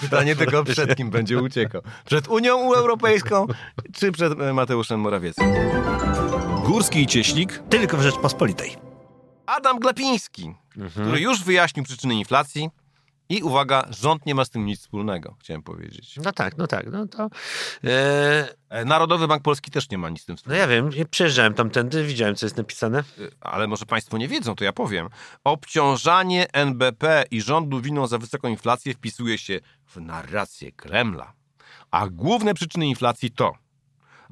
Pytanie 0.00 0.36
tylko 0.36 0.64
przed 0.64 0.96
kim 0.96 1.10
będzie 1.10 1.38
uciekał. 1.38 1.82
Przed 2.04 2.28
Unią 2.28 2.74
Europejską, 2.74 3.46
czy 3.94 4.12
przed 4.12 4.40
e, 4.40 4.52
Mateuszem 4.52 5.00
Morawieckim? 5.00 5.46
Górski 6.64 7.02
i 7.02 7.06
Cieśnik 7.06 7.62
Tylko 7.70 7.96
w 7.96 8.02
Rzeczpospolitej. 8.02 8.76
Adam 9.46 9.78
Glapiński, 9.78 10.54
który 10.90 11.20
już 11.20 11.44
wyjaśnił 11.44 11.84
przyczyny 11.84 12.14
inflacji 12.14 12.70
i 13.28 13.42
uwaga, 13.42 13.86
rząd 13.90 14.26
nie 14.26 14.34
ma 14.34 14.44
z 14.44 14.50
tym 14.50 14.66
nic 14.66 14.80
wspólnego, 14.80 15.36
chciałem 15.40 15.62
powiedzieć. 15.62 16.16
No 16.24 16.32
tak, 16.32 16.58
no 16.58 16.66
tak, 16.66 16.86
no 16.92 17.06
to... 17.06 17.28
E, 17.84 18.62
E, 18.72 18.84
Narodowy 18.84 19.28
Bank 19.28 19.42
Polski 19.42 19.70
też 19.70 19.90
nie 19.90 19.98
ma 19.98 20.08
nic 20.08 20.22
z 20.22 20.24
tym 20.24 20.32
no 20.32 20.36
wspólnego. 20.36 20.60
ja 20.60 20.68
wiem, 20.68 20.90
przejeżdżałem 21.10 21.54
tamtędy, 21.54 22.04
widziałem, 22.04 22.34
co 22.34 22.46
jest 22.46 22.56
napisane. 22.56 22.98
E, 22.98 23.02
Ale 23.40 23.66
może 23.66 23.86
Państwo 23.86 24.18
nie 24.18 24.28
wiedzą, 24.28 24.54
to 24.54 24.64
ja 24.64 24.72
powiem. 24.72 25.08
Obciążanie 25.44 26.52
NBP 26.52 27.24
i 27.30 27.40
rządu 27.40 27.80
winą 27.80 28.06
za 28.06 28.18
wysoką 28.18 28.48
inflację 28.48 28.94
wpisuje 28.94 29.38
się 29.38 29.60
w 29.86 29.96
narrację 29.96 30.72
Kremla. 30.72 31.32
A 31.90 32.08
główne 32.08 32.54
przyczyny 32.54 32.86
inflacji 32.86 33.30
to 33.30 33.54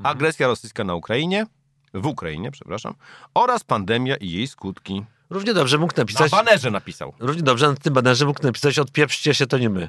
agresja 0.03 0.47
rosyjska 0.47 0.85
na 0.85 0.95
Ukrainie, 0.95 1.47
w 1.95 2.07
Ukrainie, 2.07 2.51
przepraszam, 2.51 2.95
oraz 3.35 3.65
pandemia 3.65 4.17
i 4.17 4.31
jej 4.31 4.47
skutki. 4.49 5.05
Równie 5.31 5.55
dobrze 5.55 5.79
mógł 5.79 5.93
Na 5.97 6.01
napisać... 6.01 6.31
banerze 6.31 6.71
napisał. 6.71 7.15
Równie 7.19 7.43
dobrze 7.43 7.69
na 7.69 7.75
tym 7.75 7.95
banerze 7.95 8.27
mógł 8.27 8.43
napisać 8.43 8.79
odpieprzcie 8.79 9.35
się, 9.35 9.47
to 9.47 9.59
nie 9.59 9.71
my. 9.71 9.89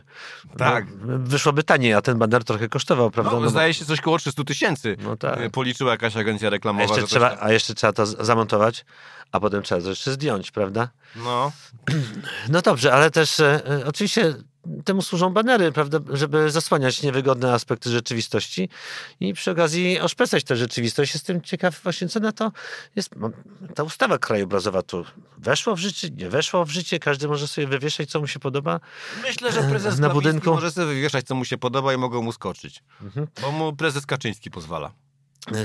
Tak. 0.58 0.86
No, 1.06 1.20
wyszłoby 1.20 1.64
taniej, 1.64 1.94
a 1.94 2.02
ten 2.02 2.18
baner 2.20 2.44
trochę 2.44 2.70
kosztował, 2.70 3.12
prawda? 3.12 3.32
No, 3.32 3.40
No 3.40 3.50
zdaje 3.50 3.74
się 3.74 3.86
coś 3.86 4.02
koło 4.02 4.18
300 4.18 4.44
tysięcy. 4.44 4.98
No 5.04 5.18
tak. 5.18 5.40
e, 5.42 5.50
Policzyła 5.50 5.92
jakaś 5.92 6.18
agencja 6.18 6.48
a, 6.48 6.52
reklamowa. 6.52 6.84
jeszcze 6.84 6.96
że 6.96 7.02
to 7.02 7.08
trzeba, 7.08 7.30
się- 7.32 7.38
a 7.40 7.52
jeszcze 7.52 7.74
trzeba 7.74 7.94
to 7.94 8.06
zamontować, 8.06 8.86
a 9.32 9.40
potem 9.40 9.64
trzeba 9.64 9.82
to 9.82 9.90
jeszcze 9.90 10.12
zdjąć, 10.12 10.52
prawda? 10.52 10.90
No, 11.16 11.52
No 12.50 12.62
dobrze, 12.62 12.94
ale 12.94 13.12
też 13.12 13.40
e, 13.40 13.62
e, 13.68 13.86
oczywiście 13.86 14.34
temu 14.86 15.02
służą 15.02 15.30
banery, 15.30 15.72
prawda, 15.72 16.00
żeby 16.10 16.52
zasłaniać 16.52 17.02
niewygodne 17.02 17.54
aspekty 17.54 17.90
rzeczywistości 17.90 18.70
i 19.20 19.34
przy 19.34 19.52
okazji 19.52 20.00
oszpecać 20.00 20.44
tę 20.44 20.56
rzeczywistość. 20.56 21.14
Jestem 21.14 21.42
ciekaw 21.42 21.84
właśnie, 21.84 22.08
co 22.08 22.20
na 22.20 22.32
to 22.32 22.52
jest. 22.96 23.10
Ta 23.76 23.84
ustawa 23.84 24.18
krajobrazowa 24.18 24.82
tu 24.82 25.06
weszła 25.38 25.76
w 25.76 25.80
życie, 25.80 26.10
nie 26.10 26.30
weszła 26.30 26.66
w 26.66 26.70
życie, 26.70 27.00
każdy 27.00 27.28
może 27.28 27.48
sobie 27.48 27.68
wywieszać, 27.68 28.10
co 28.10 28.20
mu 28.20 28.28
się 28.28 28.40
podoba. 28.40 28.80
myślę, 29.24 29.52
że 29.52 29.64
prezes 29.64 30.00
na 30.00 30.10
budynku? 30.10 30.54
może 30.54 30.72
sobie 30.72 30.88
wywieszać, 30.88 31.26
co 31.26 31.36
mu 31.36 31.46
się 31.46 31.58
podoba 31.58 31.94
i 31.94 31.98
mogą 31.98 32.22
mu 32.22 32.32
skoczyć. 32.32 32.84
Mhm. 33.02 33.28
Bo 33.42 33.52
mu 33.52 33.76
prezes 33.76 34.06
Kaczyński 34.06 34.52
pozwala. 34.52 34.92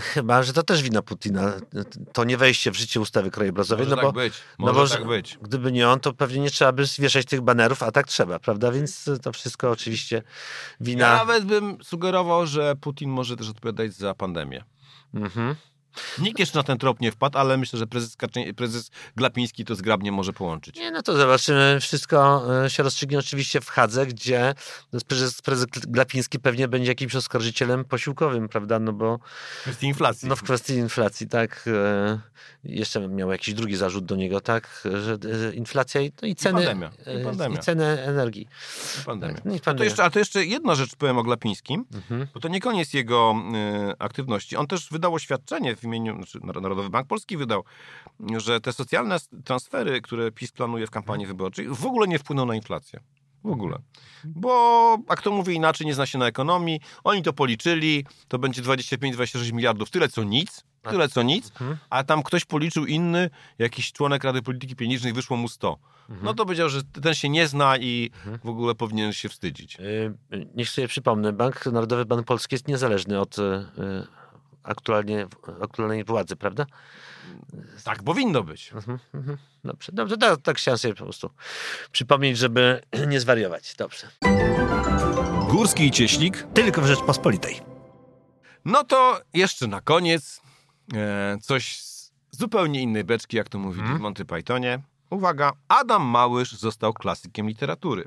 Chyba, 0.01 0.43
że 0.43 0.53
to 0.53 0.63
też 0.63 0.83
wina 0.83 1.03
Putina. 1.03 1.53
To 2.13 2.25
nie 2.25 2.37
wejście 2.37 2.71
w 2.71 2.77
życie 2.77 3.01
ustawy 3.01 3.31
krajobrazowej, 3.31 3.87
Może 3.87 3.97
no 3.97 4.03
tak 4.03 4.07
bo 4.07 4.21
być. 4.21 4.35
no 4.59 4.73
Może 4.73 4.95
bo 4.95 4.99
tak 5.01 5.09
być. 5.09 5.39
gdyby 5.43 5.73
nie 5.73 5.89
on, 5.89 6.01
to 6.01 6.13
pewnie 6.13 6.41
nie 6.41 6.51
trzeba 6.51 6.73
by 6.73 6.85
wieszać 6.99 7.27
tych 7.27 7.41
banerów, 7.41 7.83
a 7.83 7.93
tak 7.93 8.07
trzeba, 8.07 8.39
prawda? 8.39 8.73
Więc 8.73 9.11
to 9.23 9.33
wszystko 9.33 9.71
oczywiście 9.71 10.17
Ja 10.17 10.23
wina... 10.81 11.17
nawet 11.17 11.45
bym 11.45 11.79
sugerował, 11.85 12.47
że 12.47 12.77
Putin 12.81 13.11
może 13.11 13.37
też 13.37 13.49
odpowiadać 13.49 13.93
za 13.95 14.15
pandemię. 14.15 14.65
Mhm. 15.15 15.55
Nikt 16.19 16.39
jeszcze 16.39 16.59
na 16.59 16.63
ten 16.63 16.79
trop 16.79 17.01
nie 17.01 17.13
wpadł, 17.13 17.39
ale 17.39 17.57
myślę, 17.57 17.79
że 17.79 17.87
prezes, 17.87 18.17
Kaczy... 18.17 18.55
prezes 18.55 18.91
Glapiński 19.17 19.65
to 19.65 19.75
zgrabnie 19.75 20.13
może 20.13 20.33
połączyć. 20.33 20.77
Nie, 20.77 20.91
no 20.91 21.03
to 21.03 21.17
zobaczymy. 21.17 21.79
Wszystko 21.81 22.43
e, 22.65 22.71
się 22.71 22.83
rozstrzygnie 22.83 23.19
oczywiście 23.19 23.61
w 23.61 23.69
Hadze, 23.69 24.07
gdzie 24.07 24.55
prezes, 25.09 25.43
prezes 25.43 25.67
Glapiński 25.67 26.39
pewnie 26.39 26.69
będzie 26.69 26.89
jakimś 26.91 27.15
oskarżycielem 27.17 27.85
posiłkowym, 27.85 28.49
prawda? 28.49 28.79
No 28.79 28.93
bo 28.93 29.19
W 29.19 29.63
kwestii 29.63 29.87
inflacji. 29.87 30.29
no 30.29 30.37
w 30.37 30.43
kwestii 30.43 30.73
inflacji, 30.75 31.29
tak. 31.29 31.65
e, 31.67 32.21
Jeszcze 32.65 33.09
miał 33.09 33.31
jakiś 33.33 33.55
drugi 33.55 33.77
zarzut 33.77 34.05
do 34.05 34.17
niego, 34.17 34.41
tak? 34.41 34.83
Że 35.05 35.19
e, 35.51 35.55
inflacja 35.55 36.01
i, 36.01 36.13
no 36.23 36.29
i 36.29 36.35
ceny. 36.35 36.55
pandemia, 36.65 36.91
i 37.21 37.25
pandemia. 37.25 37.59
I 37.59 37.63
ceny 37.63 37.85
energii. 38.03 38.49
Pandemia. 39.07 39.35
Tak, 39.35 39.45
no 39.45 39.53
i 39.53 39.57
A 39.57 39.59
to, 39.59 39.65
pandemia. 39.65 39.85
jeszcze, 39.85 40.05
a 40.05 40.11
to 40.11 40.19
jeszcze 40.19 40.45
jedna 40.45 40.75
rzecz 40.75 40.97
powiem 40.97 41.19
o 41.19 41.23
Glapińskim, 41.23 41.85
Mhm. 41.95 42.27
bo 42.35 42.41
to 42.41 42.49
nie 42.49 42.61
koniec 42.61 42.93
jego 42.95 43.35
y, 43.91 43.99
aktywności. 43.99 44.57
On 44.57 44.67
też 44.67 44.89
wydał 44.91 45.15
oświadczenie 45.15 45.77
w 45.77 45.85
imieniu, 45.87 46.17
znaczy 46.17 46.41
Narodowy 46.43 46.91
Bank 46.91 47.07
Polski 47.09 47.37
wydał, 47.37 47.65
że 48.37 48.61
te 48.61 48.73
socjalne 48.73 49.17
transfery, 49.45 50.01
które 50.01 50.33
PiS 50.33 50.53
planuje 50.53 50.87
w 50.87 50.91
kampanii 50.91 51.27
wyborczej, 51.27 51.69
w 51.69 51.87
ogóle 51.87 52.09
nie 52.09 52.19
wpłyną 52.19 52.47
na 52.47 52.55
inflację. 52.55 53.01
W 53.45 53.51
ogóle. 53.51 53.79
Bo, 54.25 54.99
a 55.09 55.17
kto 55.17 55.31
mówi 55.31 55.55
inaczej, 55.55 55.87
nie 55.87 55.95
zna 55.95 56.07
się 56.07 56.19
na 56.19 56.27
ekonomii. 56.27 56.81
Oni 57.05 57.23
to 57.23 57.33
policzyli, 57.33 58.05
to 58.29 58.39
będzie 58.39 58.63
25-26 58.63 59.53
miliardów, 59.53 59.91
tyle 59.91 60.09
co 60.09 60.25
nic, 60.25 60.65
tyle 60.91 61.09
co 61.09 61.23
nic, 61.23 61.51
Mhm. 61.51 61.77
a 61.91 62.05
tam 62.05 62.23
ktoś 62.23 62.45
policzył 62.45 62.87
inny, 62.87 63.31
jakiś 63.59 63.93
członek 63.93 64.25
Rady 64.25 64.43
Polityki 64.43 64.77
Pieniężnej, 64.77 65.13
wyszło 65.13 65.37
mu 65.37 65.49
100. 65.49 65.79
Mhm. 66.09 66.25
No 66.25 66.35
to 66.35 66.45
powiedział, 66.45 66.69
że 66.69 66.83
ten 66.85 67.15
się 67.15 67.29
nie 67.29 67.47
zna 67.49 67.79
i 67.79 68.11
w 68.45 68.49
ogóle 68.49 68.75
powinien 68.75 69.13
się 69.13 69.29
wstydzić. 69.29 69.77
E, 69.81 69.83
Niech 70.55 70.69
sobie 70.71 70.89
przypomnę, 70.89 71.33
Bank 71.33 71.67
Narodowy 71.67 72.05
Bank 72.05 72.27
Polski 72.27 72.55
jest 72.55 72.69
niezależny 72.69 73.21
od 73.21 73.39
e, 73.39 73.67
aktualnie, 74.67 75.27
aktualnej 75.63 76.05
władzy, 76.05 76.37
prawda? 76.37 76.67
Tak 77.85 78.03
powinno 78.03 78.43
być. 78.43 78.73
Mhm, 78.73 78.99
mhm. 79.15 79.39
Dobrze, 79.65 79.93
dobrze, 79.93 80.17
tak, 80.17 80.41
tak 80.43 80.57
chciałem 80.57 80.79
sobie 80.79 80.95
po 80.95 81.05
prostu 81.05 81.31
przypomnieć, 81.93 82.39
żeby 82.39 82.81
nie 83.09 83.21
zwariować. 83.21 83.75
Dobrze. 83.79 84.07
Górski 85.49 85.87
i 85.87 85.91
Cieśnik 85.91 86.47
Tylko 86.55 86.81
w 86.83 86.87
Rzeczpospolitej. 86.87 87.61
No 88.65 88.85
to 88.85 89.21
jeszcze 89.35 89.67
na 89.67 89.81
koniec 89.81 90.41
e, 90.95 91.37
coś 91.43 91.81
z 91.81 92.13
zupełnie 92.31 92.83
innej 92.83 93.05
beczki, 93.05 93.37
jak 93.37 93.49
to 93.49 93.59
mówili 93.59 93.81
Mhm. 93.83 93.99
w 93.99 94.03
Monty 94.03 94.25
Pythonie. 94.25 94.79
Uwaga, 95.11 95.53
Adam 95.69 96.03
Małysz 96.03 96.53
został 96.53 96.93
klasykiem 96.93 97.49
literatury. 97.49 98.05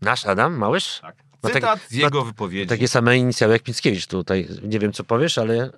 Nasz 0.00 0.26
Adam 0.26 0.54
Małysz? 0.56 0.98
Tak. 1.00 1.23
Ma 1.44 1.50
tak- 1.50 1.62
Cytat 1.62 1.80
z 1.88 1.92
ma 1.94 1.98
jego 2.00 2.24
wypowiedzi. 2.24 2.68
Takie 2.68 2.88
same 2.88 3.18
inicjały 3.18 3.52
jak 3.52 3.68
Mickiewicz 3.68 4.06
tutaj. 4.06 4.48
Nie 4.62 4.78
wiem, 4.78 4.92
co 4.92 5.04
powiesz, 5.04 5.38
ale 5.38 5.70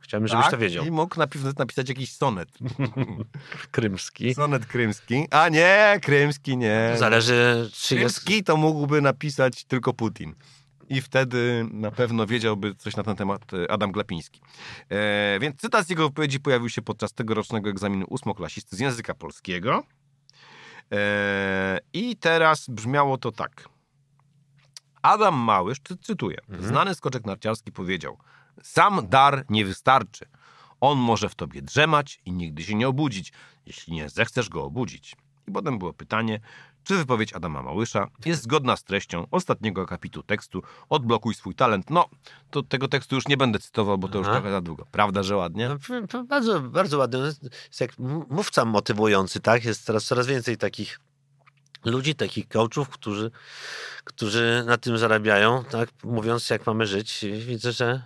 chciałbym, 0.00 0.28
żebyś 0.28 0.44
tak, 0.44 0.50
to 0.50 0.58
wiedział. 0.58 0.84
I 0.84 0.90
mógł 0.90 1.16
napi- 1.16 1.58
napisać 1.58 1.88
jakiś 1.88 2.12
sonet. 2.12 2.48
Krymski. 3.70 4.34
Sonet 4.34 4.66
krymski. 4.66 5.26
A 5.30 5.48
nie, 5.48 6.00
krymski 6.02 6.56
nie. 6.56 6.94
Zależy, 6.96 7.70
czy 7.74 7.94
jest... 7.94 8.20
Krymski 8.20 8.44
to 8.44 8.56
mógłby 8.56 9.00
napisać 9.02 9.64
tylko 9.64 9.92
Putin. 9.92 10.34
I 10.88 11.00
wtedy 11.00 11.66
na 11.72 11.90
pewno 11.90 12.26
wiedziałby 12.26 12.74
coś 12.74 12.96
na 12.96 13.02
ten 13.02 13.16
temat 13.16 13.42
e, 13.54 13.70
Adam 13.70 13.92
Glapiński. 13.92 14.40
E, 14.90 15.38
więc 15.40 15.60
cytat 15.60 15.86
z 15.86 15.90
jego 15.90 16.08
wypowiedzi 16.08 16.40
pojawił 16.40 16.68
się 16.68 16.82
podczas 16.82 17.12
tegorocznego 17.12 17.70
egzaminu 17.70 18.06
ósmoklasisty 18.08 18.76
z 18.76 18.80
języka 18.80 19.14
polskiego. 19.14 19.82
E, 20.92 21.78
I 21.92 22.16
teraz 22.16 22.68
brzmiało 22.68 23.18
to 23.18 23.32
tak. 23.32 23.68
Adam 25.08 25.34
Małysz, 25.34 25.78
cy- 25.88 25.96
cytuję, 25.96 26.38
znany 26.60 26.94
skoczek 26.94 27.26
narciarski 27.26 27.72
powiedział 27.72 28.18
sam 28.62 29.08
dar 29.08 29.44
nie 29.50 29.64
wystarczy. 29.64 30.26
On 30.80 30.98
może 30.98 31.28
w 31.28 31.34
tobie 31.34 31.62
drzemać 31.62 32.20
i 32.24 32.32
nigdy 32.32 32.62
się 32.62 32.74
nie 32.74 32.88
obudzić, 32.88 33.32
jeśli 33.66 33.92
nie 33.92 34.08
zechcesz 34.08 34.48
go 34.48 34.64
obudzić. 34.64 35.16
I 35.48 35.52
potem 35.52 35.78
było 35.78 35.92
pytanie, 35.92 36.40
czy 36.84 36.96
wypowiedź 36.96 37.32
Adama 37.32 37.62
Małysza 37.62 38.08
jest 38.24 38.42
zgodna 38.42 38.76
z 38.76 38.84
treścią 38.84 39.26
ostatniego 39.30 39.82
akapitu 39.82 40.22
tekstu 40.22 40.62
Odblokuj 40.88 41.34
swój 41.34 41.54
talent. 41.54 41.90
No, 41.90 42.08
to 42.50 42.62
tego 42.62 42.88
tekstu 42.88 43.14
już 43.14 43.28
nie 43.28 43.36
będę 43.36 43.58
cytował, 43.58 43.98
bo 43.98 44.08
to 44.08 44.18
już 44.18 44.26
Aha. 44.26 44.36
trochę 44.36 44.50
za 44.50 44.60
długo. 44.60 44.86
Prawda, 44.92 45.22
że 45.22 45.36
ładnie? 45.36 45.70
No, 46.12 46.24
bardzo, 46.24 46.60
bardzo 46.60 46.98
ładny. 46.98 47.18
Jest 47.18 47.80
jak 47.80 47.98
mówca 48.30 48.64
motywujący, 48.64 49.40
tak? 49.40 49.64
Jest 49.64 49.86
teraz 49.86 50.04
coraz 50.04 50.26
więcej 50.26 50.56
takich 50.56 51.00
ludzi, 51.84 52.14
takich 52.14 52.48
coachów, 52.48 52.88
którzy, 52.88 53.30
którzy 54.04 54.64
na 54.66 54.76
tym 54.76 54.98
zarabiają, 54.98 55.64
tak? 55.64 55.88
Mówiąc, 56.04 56.50
jak 56.50 56.66
mamy 56.66 56.86
żyć. 56.86 57.24
Widzę, 57.46 57.72
że 57.72 58.02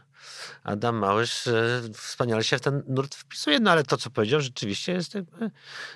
Adam 0.64 0.96
Małysz 0.96 1.46
e, 1.46 1.82
wspaniale 1.94 2.44
się 2.44 2.58
w 2.58 2.60
ten 2.60 2.82
nurt 2.88 3.14
wpisuje, 3.14 3.60
no 3.60 3.70
ale 3.70 3.84
to, 3.84 3.96
co 3.96 4.10
powiedział, 4.10 4.40
rzeczywiście 4.40 4.92
jest 4.92 5.14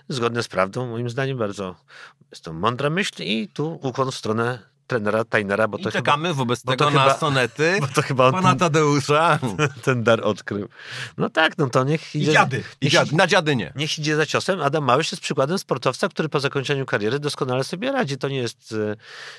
zgodne 0.08 0.42
z 0.42 0.48
prawdą. 0.48 0.86
Moim 0.86 1.10
zdaniem 1.10 1.38
bardzo 1.38 1.76
jest 2.30 2.44
to 2.44 2.52
mądra 2.52 2.90
myśl 2.90 3.22
i 3.22 3.48
tu 3.48 3.78
ukłon 3.82 4.10
w 4.10 4.14
stronę 4.14 4.75
trenera 4.86 5.24
Tainera, 5.24 5.68
bo 5.68 5.78
I 5.78 5.82
to 5.82 5.90
chyba, 5.90 6.02
czekamy 6.02 6.34
wobec 6.34 6.62
bo 6.62 6.72
to 6.72 6.76
tego 6.76 6.90
na 6.90 7.02
chyba- 7.02 7.18
sonety 7.18 7.76
bo 7.80 7.86
to 7.86 8.02
chyba 8.02 8.26
on 8.26 8.32
pana 8.32 8.48
ten, 8.48 8.58
Tadeusza. 8.58 9.38
ten 9.84 10.04
dar 10.04 10.20
odkrył. 10.24 10.68
No 11.18 11.30
tak, 11.30 11.58
no 11.58 11.70
to 11.70 11.84
niech 11.84 12.14
I 12.14 12.18
idzie... 12.22 12.32
dziady. 12.32 12.64
I 12.80 12.90
dziady. 12.90 13.16
Na 13.16 13.26
dziady 13.26 13.56
nie. 13.56 13.72
Niech 13.76 13.98
idzie 13.98 14.16
za 14.16 14.26
ciosem. 14.26 14.62
Adam 14.62 14.84
Małysz 14.84 15.12
jest 15.12 15.22
przykładem 15.22 15.58
sportowca, 15.58 16.08
który 16.08 16.28
po 16.28 16.40
zakończeniu 16.40 16.86
kariery 16.86 17.18
doskonale 17.18 17.64
sobie 17.64 17.92
radzi. 17.92 18.18
To 18.18 18.28
nie 18.28 18.38
jest 18.38 18.74
e, 18.92 18.96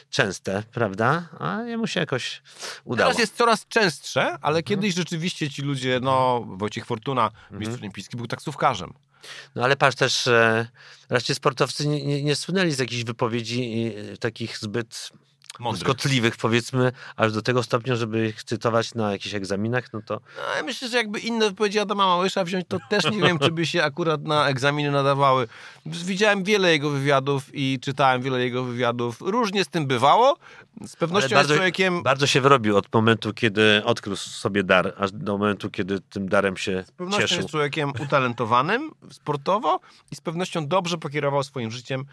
częste, 0.10 0.64
prawda? 0.72 1.30
A 1.40 1.62
jemu 1.62 1.88
się 1.88 2.00
jakoś 2.00 2.42
udało. 2.84 3.08
Teraz 3.08 3.20
jest 3.20 3.38
coraz 3.38 3.68
częstsze, 3.68 4.38
ale 4.42 4.64
kiedyś 4.64 4.94
rzeczywiście 4.96 5.50
ci 5.50 5.62
ludzie, 5.62 6.00
no 6.02 6.46
Wojciech 6.48 6.86
Fortuna, 6.86 7.32
mistrz 7.52 7.80
olimpijski, 7.80 8.18
był 8.18 8.28
taksówkarzem. 8.28 8.94
No 9.56 9.64
ale 9.64 9.76
patrz 9.76 9.98
też, 9.98 10.28
e, 10.28 10.68
raczej 11.10 11.36
sportowcy 11.36 11.88
nie, 11.88 12.06
nie, 12.06 12.24
nie 12.24 12.36
słynęli 12.36 12.72
z 12.72 12.80
jakichś 12.80 13.04
wypowiedzi 13.04 13.94
e, 14.14 14.18
takich 14.18 14.58
zbyt 14.58 15.12
Mądry. 15.60 15.86
błyskotliwych, 15.86 16.38
powiedzmy, 16.38 16.92
aż 17.16 17.32
do 17.32 17.42
tego 17.42 17.64
stopnia, 17.64 17.96
żeby 17.96 18.28
ich 18.28 18.44
cytować 18.44 18.94
na 18.96 19.12
jakichś 19.12 19.36
egzaminach, 19.36 19.94
no 19.94 20.02
to 20.06 20.14
No, 20.38 20.56
ja 20.58 20.64
myślę, 20.64 20.90
że 20.90 20.98
jakby 20.98 21.20
inne 21.20 21.50
wypowiedzi 21.50 21.80
Adama 21.80 22.06
Małysza 22.08 22.44
wziąć, 22.44 22.66
to 22.68 22.78
też 22.90 23.04
nie 23.12 23.22
wiem, 23.22 23.40
czy 23.40 23.52
by 23.52 23.66
się 23.66 23.84
akurat 23.84 24.24
na 24.24 24.48
egzaminy 24.48 24.92
nadawały. 24.92 25.48
Widziałem 25.86 26.44
wiele 26.44 26.72
jego 26.72 26.90
wywiadów 26.90 27.44
i 27.54 27.80
czytałem 27.82 28.22
wiele 28.22 28.40
jego 28.44 28.64
wywiadów. 28.64 29.18
Różnie 29.22 29.64
z 29.64 29.68
tym 29.68 29.88
bywało. 29.88 30.38
Z 30.88 30.96
pewnością 30.96 31.36
bardzo- 31.36 31.54
jest 31.54 31.58
człowiekiem... 31.60 32.04
bardzo 32.04 32.28
się 32.28 32.42
wyrobił 32.42 32.78
od 32.78 32.94
momentu, 32.94 33.34
kiedy 33.34 33.82
odkrył 33.86 34.16
sobie 34.16 34.64
dar, 34.64 34.94
aż 34.98 35.12
do 35.12 35.38
momentu, 35.38 35.70
kiedy 35.70 36.00
tym 36.00 36.30
darem 36.30 36.58
się 36.58 36.84
Z 36.88 36.92
pewnością 36.92 37.22
cieszył. 37.22 37.38
jest 37.38 37.50
człowiekiem 37.50 37.92
utalentowanym 38.00 38.92
sportowo 39.12 39.80
i 40.12 40.16
z 40.16 40.22
pewnością 40.22 40.68
dobrze 40.68 40.98
pokierował 40.98 41.44
swoim 41.44 41.72
życiem, 41.72 42.06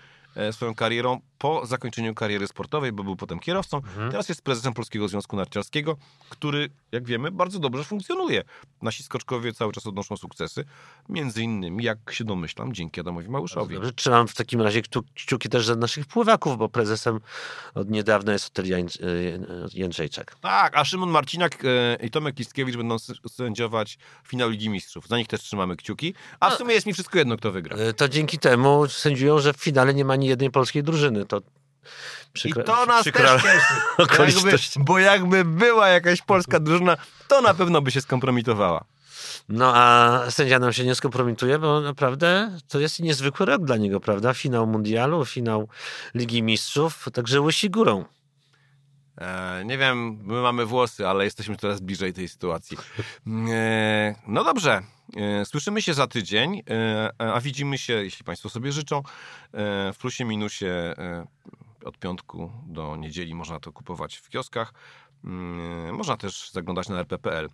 swoją 0.52 0.74
karierą 0.74 1.20
po 1.38 1.66
zakończeniu 1.66 2.14
kariery 2.14 2.46
sportowej, 2.46 2.92
bo 2.92 3.04
był 3.04 3.16
potem 3.16 3.38
kierowcą. 3.40 3.76
Mhm. 3.76 4.10
Teraz 4.10 4.28
jest 4.28 4.42
prezesem 4.42 4.74
Polskiego 4.74 5.08
Związku 5.08 5.36
Narciarskiego, 5.36 5.96
który, 6.28 6.70
jak 6.92 7.04
wiemy, 7.06 7.30
bardzo 7.30 7.58
dobrze 7.58 7.84
funkcjonuje. 7.84 8.42
Nasi 8.82 9.02
skoczkowie 9.02 9.52
cały 9.52 9.72
czas 9.72 9.86
odnoszą 9.86 10.16
sukcesy, 10.16 10.64
między 11.08 11.42
innymi, 11.42 11.84
jak 11.84 11.98
się 12.10 12.24
domyślam, 12.24 12.72
dzięki 12.72 13.00
Adamowi 13.00 13.28
Małyszowi. 13.28 13.74
Dobrze, 13.74 13.92
trzymam 13.92 14.28
w 14.28 14.34
takim 14.34 14.60
razie 14.60 14.82
kciuki 15.14 15.48
też 15.48 15.66
za 15.66 15.74
naszych 15.76 16.06
pływaków, 16.06 16.58
bo 16.58 16.68
prezesem 16.68 17.20
od 17.74 17.90
niedawna 17.90 18.32
jest 18.32 18.46
Otel 18.46 18.64
Jań- 18.64 19.04
y, 19.04 19.40
Jędrzejczak. 19.74 20.34
Tak, 20.40 20.76
a 20.76 20.84
Szymon 20.84 21.10
Marcinak 21.10 21.64
e, 21.64 22.06
i 22.06 22.10
Tomek 22.10 22.34
Kiskiewicz 22.34 22.76
będą 22.76 22.96
sędziować 23.28 23.98
finał 24.28 24.50
Ligi 24.50 24.68
Mistrzów. 24.68 25.08
Za 25.08 25.18
nich 25.18 25.28
też 25.28 25.40
trzymamy 25.40 25.76
kciuki. 25.76 26.14
A 26.40 26.50
w 26.50 26.54
sumie 26.54 26.74
jest 26.74 26.86
mi 26.86 26.92
wszystko 26.92 27.18
jedno, 27.18 27.36
kto 27.36 27.52
wygra. 27.52 27.76
To 27.96 28.08
dzięki 28.08 28.38
temu 28.38 28.88
sędziują, 28.88 29.38
że 29.38 29.52
w 29.52 29.56
finale 29.56 29.94
nie 29.94 30.04
ma 30.04 30.16
ani 30.24 30.28
jednej 30.28 30.50
polskiej 30.50 30.82
drużyny. 30.82 31.26
To 31.26 31.40
przykra, 32.32 32.62
I 32.62 32.66
to 32.66 32.86
nas 32.86 33.02
przykra 33.02 33.38
też 33.38 33.42
cieszy. 33.42 34.42
Jakby, 34.42 34.84
bo 34.84 34.98
jakby 34.98 35.44
była 35.44 35.88
jakaś 35.88 36.22
polska 36.22 36.60
drużyna, 36.60 36.96
to 37.28 37.40
na 37.40 37.54
pewno 37.54 37.82
by 37.82 37.90
się 37.90 38.00
skompromitowała. 38.00 38.84
No 39.48 39.72
a 39.76 40.20
sędzia 40.30 40.58
nam 40.58 40.72
się 40.72 40.84
nie 40.84 40.94
skompromituje, 40.94 41.58
bo 41.58 41.80
naprawdę 41.80 42.58
to 42.68 42.80
jest 42.80 43.00
niezwykły 43.00 43.46
rok 43.46 43.64
dla 43.64 43.76
niego, 43.76 44.00
prawda? 44.00 44.34
Finał 44.34 44.66
mundialu, 44.66 45.24
finał 45.24 45.68
Ligi 46.14 46.42
Mistrzów, 46.42 47.08
także 47.12 47.40
łysi 47.40 47.70
górą. 47.70 48.04
E, 49.18 49.62
nie 49.64 49.78
wiem, 49.78 50.18
my 50.22 50.42
mamy 50.42 50.66
włosy, 50.66 51.08
ale 51.08 51.24
jesteśmy 51.24 51.56
coraz 51.56 51.80
bliżej 51.80 52.12
tej 52.12 52.28
sytuacji. 52.28 52.76
E, 53.50 54.14
no 54.26 54.44
dobrze, 54.44 54.82
słyszymy 55.44 55.82
się 55.82 55.94
za 55.94 56.06
tydzień, 56.06 56.62
e, 56.70 57.12
a 57.18 57.40
widzimy 57.40 57.78
się, 57.78 57.92
jeśli 57.92 58.24
Państwo 58.24 58.48
sobie 58.48 58.72
życzą, 58.72 58.98
e, 58.98 59.02
w 59.92 59.98
plusie 59.98 60.24
minusie 60.24 60.66
e, 60.66 61.26
od 61.84 61.98
piątku 61.98 62.50
do 62.66 62.96
niedzieli 62.96 63.34
można 63.34 63.60
to 63.60 63.72
kupować 63.72 64.16
w 64.16 64.28
kioskach. 64.28 64.72
Mm, 65.24 65.94
Można 65.94 66.16
też 66.16 66.50
zaglądać 66.50 66.88
na 66.88 66.96
rp.pl. 66.98 67.48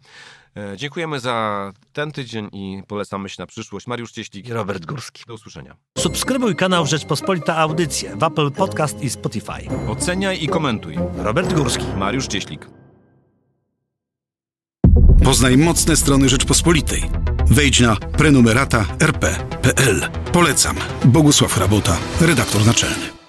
E, 0.56 0.76
Dziękujemy 0.76 1.20
za 1.20 1.72
ten 1.92 2.12
tydzień 2.12 2.48
i 2.52 2.82
polecamy 2.88 3.28
się 3.28 3.36
na 3.38 3.46
przyszłość. 3.46 3.86
Mariusz 3.86 4.12
Cieślik. 4.12 4.48
I 4.48 4.52
Robert 4.52 4.86
Górski. 4.86 5.24
Do 5.26 5.34
usłyszenia. 5.34 5.76
Subskrybuj 5.98 6.56
kanał 6.56 6.86
Rzeczpospolita 6.86 7.56
Audycje 7.56 8.16
w 8.16 8.22
Apple 8.22 8.50
Podcast 8.50 9.02
i 9.02 9.10
Spotify. 9.10 9.88
Oceniaj 9.88 10.44
i 10.44 10.48
komentuj. 10.48 10.96
Robert 11.16 11.52
Górski. 11.52 11.84
Mariusz 11.96 12.26
Cieślik. 12.26 12.66
Poznaj 15.24 15.56
mocne 15.56 15.96
strony 15.96 16.28
Rzeczpospolitej. 16.28 17.02
Wejdź 17.50 17.80
na 17.80 17.96
prenumerata 17.96 18.84
rp.pl. 19.00 20.08
Polecam. 20.32 20.76
Bogusław 21.04 21.58
Rabota, 21.58 21.98
redaktor 22.20 22.66
naczelny. 22.66 23.19